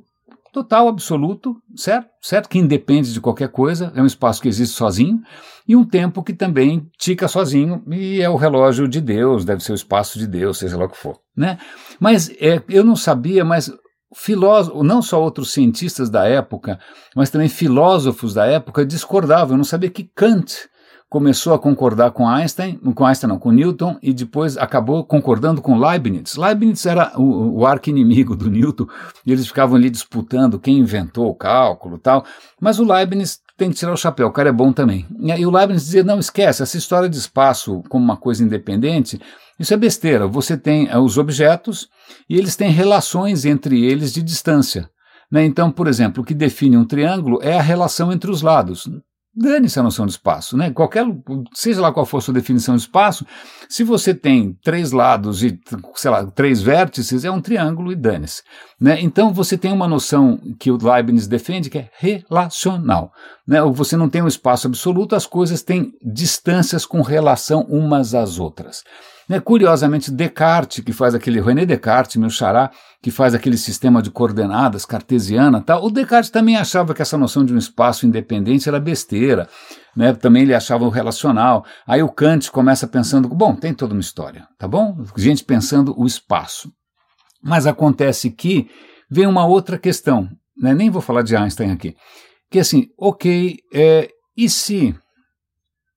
[0.55, 2.07] total, absoluto, certo?
[2.21, 5.21] Certo que independe de qualquer coisa, é um espaço que existe sozinho,
[5.67, 9.73] e um tempo que também tica sozinho, e é o relógio de Deus, deve ser
[9.73, 11.57] o espaço de Deus, seja lá o que for, né?
[11.99, 13.69] Mas é, eu não sabia, mas
[14.15, 16.79] filósofos, não só outros cientistas da época,
[17.13, 19.55] mas também filósofos da época discordavam.
[19.55, 20.69] Eu não sabia que Kant
[21.09, 25.77] começou a concordar com Einstein, com Einstein não, com Newton, e depois acabou concordando com
[25.77, 26.35] Leibniz.
[26.35, 28.87] Leibniz era o, o arqui-inimigo do Newton,
[29.25, 32.25] e eles ficavam ali disputando quem inventou o cálculo tal,
[32.59, 35.05] mas o Leibniz tem que tirar o chapéu, o cara é bom também.
[35.19, 39.19] E o Leibniz dizia, não, esquece, essa história de espaço como uma coisa independente,
[39.59, 41.87] isso é besteira, você tem eh, os objetos
[42.29, 44.89] e eles têm relações entre eles de distância.
[45.31, 45.45] Né?
[45.45, 48.89] Então, por exemplo, o que define um triângulo é a relação entre os lados.
[49.37, 50.71] Dane-se a noção de espaço, né?
[50.71, 51.05] Qualquer,
[51.53, 53.25] seja lá qual for a sua definição de espaço,
[53.67, 55.59] se você tem três lados e,
[55.95, 58.43] sei lá, três vértices, é um triângulo e dane-se.
[58.79, 59.01] Né?
[59.01, 63.11] Então você tem uma noção que o Leibniz defende que é relacional.
[63.45, 63.61] Né?
[63.73, 68.83] Você não tem um espaço absoluto, as coisas têm distâncias com relação umas às outras.
[69.27, 72.69] Né, curiosamente, Descartes, que faz aquele, René Descartes, meu xará,
[73.01, 77.43] que faz aquele sistema de coordenadas cartesiana, tal, o Descartes também achava que essa noção
[77.43, 79.49] de um espaço independente era besteira,
[79.95, 81.65] né, também ele achava o relacional.
[81.87, 85.03] Aí o Kant começa pensando, bom, tem toda uma história, tá bom?
[85.17, 86.71] Gente pensando o espaço.
[87.43, 88.67] Mas acontece que
[89.09, 91.95] vem uma outra questão, né, nem vou falar de Einstein aqui,
[92.51, 94.07] que assim, ok, é,
[94.37, 94.95] e se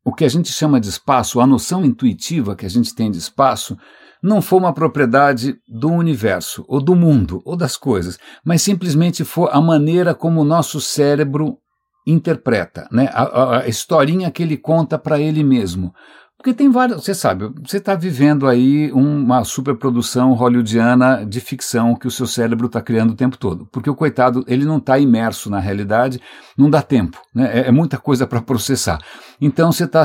[0.08, 3.18] o que a gente chama de espaço, a noção intuitiva que a gente tem de
[3.18, 3.76] espaço,
[4.22, 9.50] não for uma propriedade do universo, ou do mundo, ou das coisas, mas simplesmente for
[9.52, 11.58] a maneira como o nosso cérebro
[12.06, 13.10] interpreta, né?
[13.12, 15.92] a, a, a historinha que ele conta para ele mesmo.
[16.38, 22.06] Porque tem várias, você sabe, você está vivendo aí uma superprodução hollywoodiana de ficção que
[22.06, 23.66] o seu cérebro está criando o tempo todo.
[23.72, 26.20] Porque o coitado, ele não está imerso na realidade,
[26.56, 27.50] não dá tempo, né?
[27.52, 29.00] é, é muita coisa para processar.
[29.40, 30.04] Então você está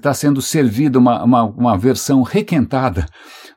[0.00, 3.04] tá sendo servido uma, uma, uma versão requentada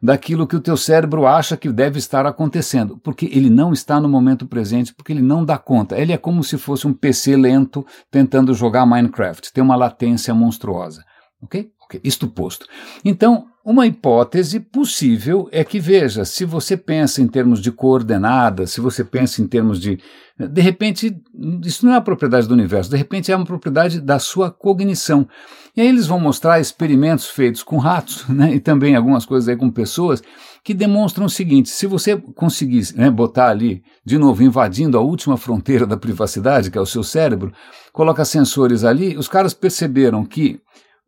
[0.01, 4.09] daquilo que o teu cérebro acha que deve estar acontecendo, porque ele não está no
[4.09, 5.95] momento presente, porque ele não dá conta.
[5.95, 11.03] Ele é como se fosse um PC lento tentando jogar Minecraft, tem uma latência monstruosa.
[11.41, 11.69] Ok?
[12.03, 12.67] Isto posto.
[13.03, 18.81] Então, uma hipótese possível é que, veja, se você pensa em termos de coordenadas, se
[18.81, 19.99] você pensa em termos de.
[20.37, 21.21] De repente,
[21.65, 25.27] isso não é a propriedade do universo, de repente é uma propriedade da sua cognição.
[25.75, 29.57] E aí eles vão mostrar experimentos feitos com ratos, né, e também algumas coisas aí
[29.57, 30.23] com pessoas,
[30.63, 35.37] que demonstram o seguinte: se você conseguir né, botar ali, de novo, invadindo a última
[35.37, 37.51] fronteira da privacidade, que é o seu cérebro,
[37.91, 40.59] coloca sensores ali, os caras perceberam que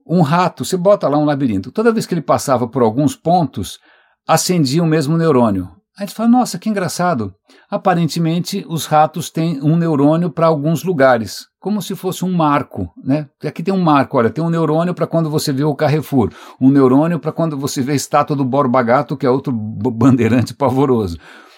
[0.06, 3.80] um rato, você bota lá um labirinto, toda vez que ele passava por alguns pontos,
[4.28, 5.70] acendia o mesmo neurônio.
[5.98, 7.34] Aí gente fala, nossa, que engraçado.
[7.70, 13.28] Aparentemente, os ratos têm um neurônio para alguns lugares, como se fosse um marco, né?
[13.46, 16.72] Aqui tem um marco, olha, tem um neurônio para quando você vê o Carrefour, um
[16.72, 21.18] neurônio para quando você vê a estátua do Borba Gato, que é outro bandeirante pavoroso,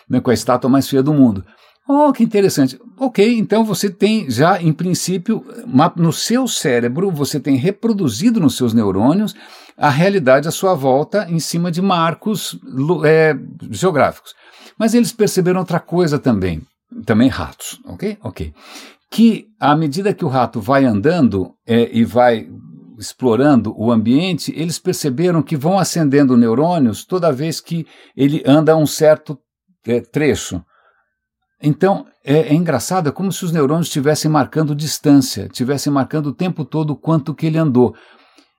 [0.09, 1.45] né, com a estátua mais feia do mundo.
[1.87, 2.79] Oh, que interessante.
[2.97, 5.45] Ok, então você tem já, em princípio,
[5.97, 9.35] no seu cérebro, você tem reproduzido nos seus neurônios
[9.77, 12.57] a realidade à sua volta em cima de marcos
[13.05, 13.35] é,
[13.69, 14.33] geográficos.
[14.77, 16.61] Mas eles perceberam outra coisa também,
[17.05, 18.17] também ratos, ok?
[18.23, 18.53] Ok.
[19.11, 22.47] Que à medida que o rato vai andando é, e vai
[22.97, 28.85] explorando o ambiente, eles perceberam que vão acendendo neurônios toda vez que ele anda um
[28.85, 29.37] certo
[29.85, 30.63] é, trecho.
[31.65, 36.33] Então, é, é, engraçado, é como se os neurônios estivessem marcando distância, estivessem marcando o
[36.33, 37.95] tempo todo quanto que ele andou.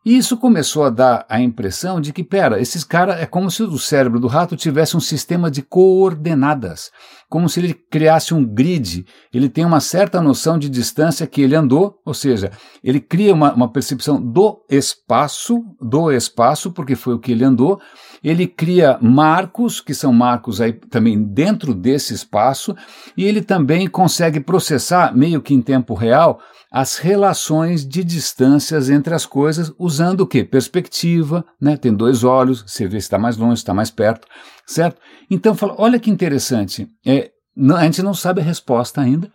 [0.07, 3.63] E isso começou a dar a impressão de que, pera, esses caras é como se
[3.63, 6.91] o cérebro do rato tivesse um sistema de coordenadas,
[7.29, 9.07] como se ele criasse um grid.
[9.33, 12.51] Ele tem uma certa noção de distância que ele andou, ou seja,
[12.83, 17.81] ele cria uma, uma percepção do espaço, do espaço, porque foi o que ele andou,
[18.25, 22.75] ele cria marcos, que são marcos aí também dentro desse espaço,
[23.15, 26.41] e ele também consegue processar, meio que em tempo real,
[26.73, 30.43] as relações de distâncias entre as coisas, usando o que?
[30.43, 31.77] Perspectiva, né?
[31.77, 34.27] tem dois olhos, você vê se está mais longe, se está mais perto,
[34.67, 35.01] certo?
[35.31, 37.31] Então, fala, olha que interessante, é,
[37.77, 39.31] a gente não sabe a resposta ainda,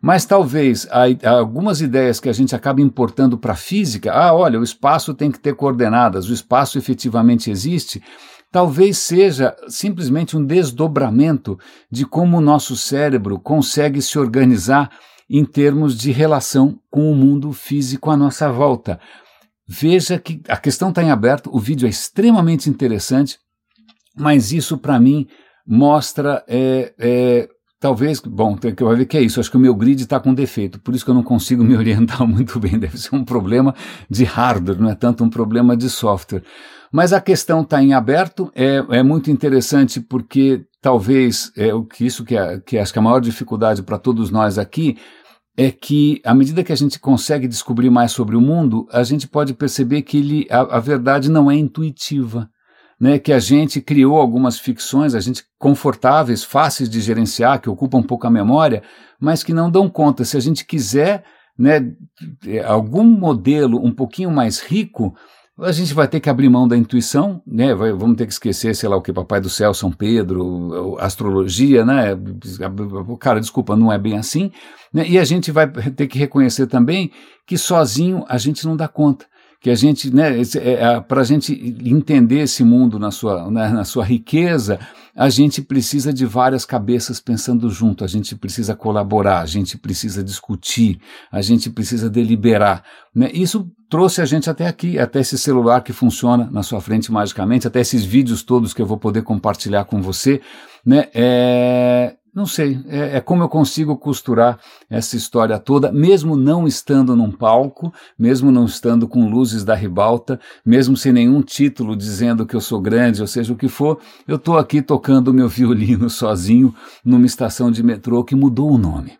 [0.00, 0.86] mas talvez
[1.24, 5.30] algumas ideias que a gente acaba importando para a física, ah, olha, o espaço tem
[5.30, 8.02] que ter coordenadas, o espaço efetivamente existe,
[8.52, 11.58] talvez seja simplesmente um desdobramento
[11.90, 14.90] de como o nosso cérebro consegue se organizar
[15.28, 19.00] em termos de relação com o mundo físico à nossa volta.
[19.66, 23.38] Veja que a questão está em aberto, o vídeo é extremamente interessante,
[24.16, 25.26] mas isso para mim
[25.66, 27.48] mostra é, é,
[27.84, 29.38] Talvez, bom, tem que ver que é isso.
[29.38, 31.76] Acho que o meu grid está com defeito, por isso que eu não consigo me
[31.76, 32.78] orientar muito bem.
[32.78, 33.74] Deve ser um problema
[34.08, 36.42] de hardware, não é tanto um problema de software.
[36.90, 42.06] Mas a questão está em aberto, é, é muito interessante porque talvez é o que
[42.06, 44.96] isso que, é, que acho que é a maior dificuldade para todos nós aqui
[45.54, 49.28] é que à medida que a gente consegue descobrir mais sobre o mundo, a gente
[49.28, 52.48] pode perceber que ele, a, a verdade não é intuitiva
[53.00, 57.98] né, que a gente criou algumas ficções, a gente confortáveis, fáceis de gerenciar, que ocupam
[57.98, 58.82] um pouco a memória,
[59.20, 60.24] mas que não dão conta.
[60.24, 61.24] Se a gente quiser
[61.58, 61.92] né,
[62.66, 65.14] algum modelo um pouquinho mais rico,
[65.58, 67.72] a gente vai ter que abrir mão da intuição, né?
[67.74, 71.84] Vai, vamos ter que esquecer, sei lá o que, Papai do Céu, São Pedro, astrologia,
[71.84, 72.08] né?
[73.20, 74.50] Cara, desculpa, não é bem assim.
[74.92, 75.08] Né?
[75.08, 77.12] E a gente vai ter que reconhecer também
[77.46, 79.26] que sozinho a gente não dá conta
[79.64, 81.54] que a gente, né, é, é, para a gente
[81.86, 84.78] entender esse mundo na sua, né, na sua riqueza,
[85.16, 90.22] a gente precisa de várias cabeças pensando junto, a gente precisa colaborar, a gente precisa
[90.22, 91.00] discutir,
[91.32, 92.84] a gente precisa deliberar.
[93.14, 93.30] Né?
[93.32, 97.66] Isso trouxe a gente até aqui, até esse celular que funciona na sua frente magicamente,
[97.66, 100.42] até esses vídeos todos que eu vou poder compartilhar com você.
[100.84, 101.08] Né?
[101.14, 104.58] É, não sei, é, é, como eu consigo costurar
[104.90, 110.40] essa história toda, mesmo não estando num palco, mesmo não estando com luzes da ribalta,
[110.66, 114.34] mesmo sem nenhum título dizendo que eu sou grande, ou seja o que for, eu
[114.34, 116.74] estou aqui tocando meu violino sozinho
[117.04, 119.12] numa estação de metrô que mudou o nome.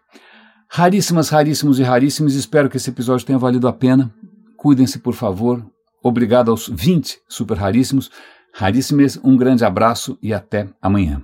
[0.69, 4.13] Raríssimas, raríssimos e raríssimos, espero que esse episódio tenha valido a pena.
[4.57, 5.65] Cuidem-se, por favor.
[6.03, 8.11] Obrigado aos 20 super raríssimos.
[8.53, 11.23] Raríssimos, um grande abraço e até amanhã.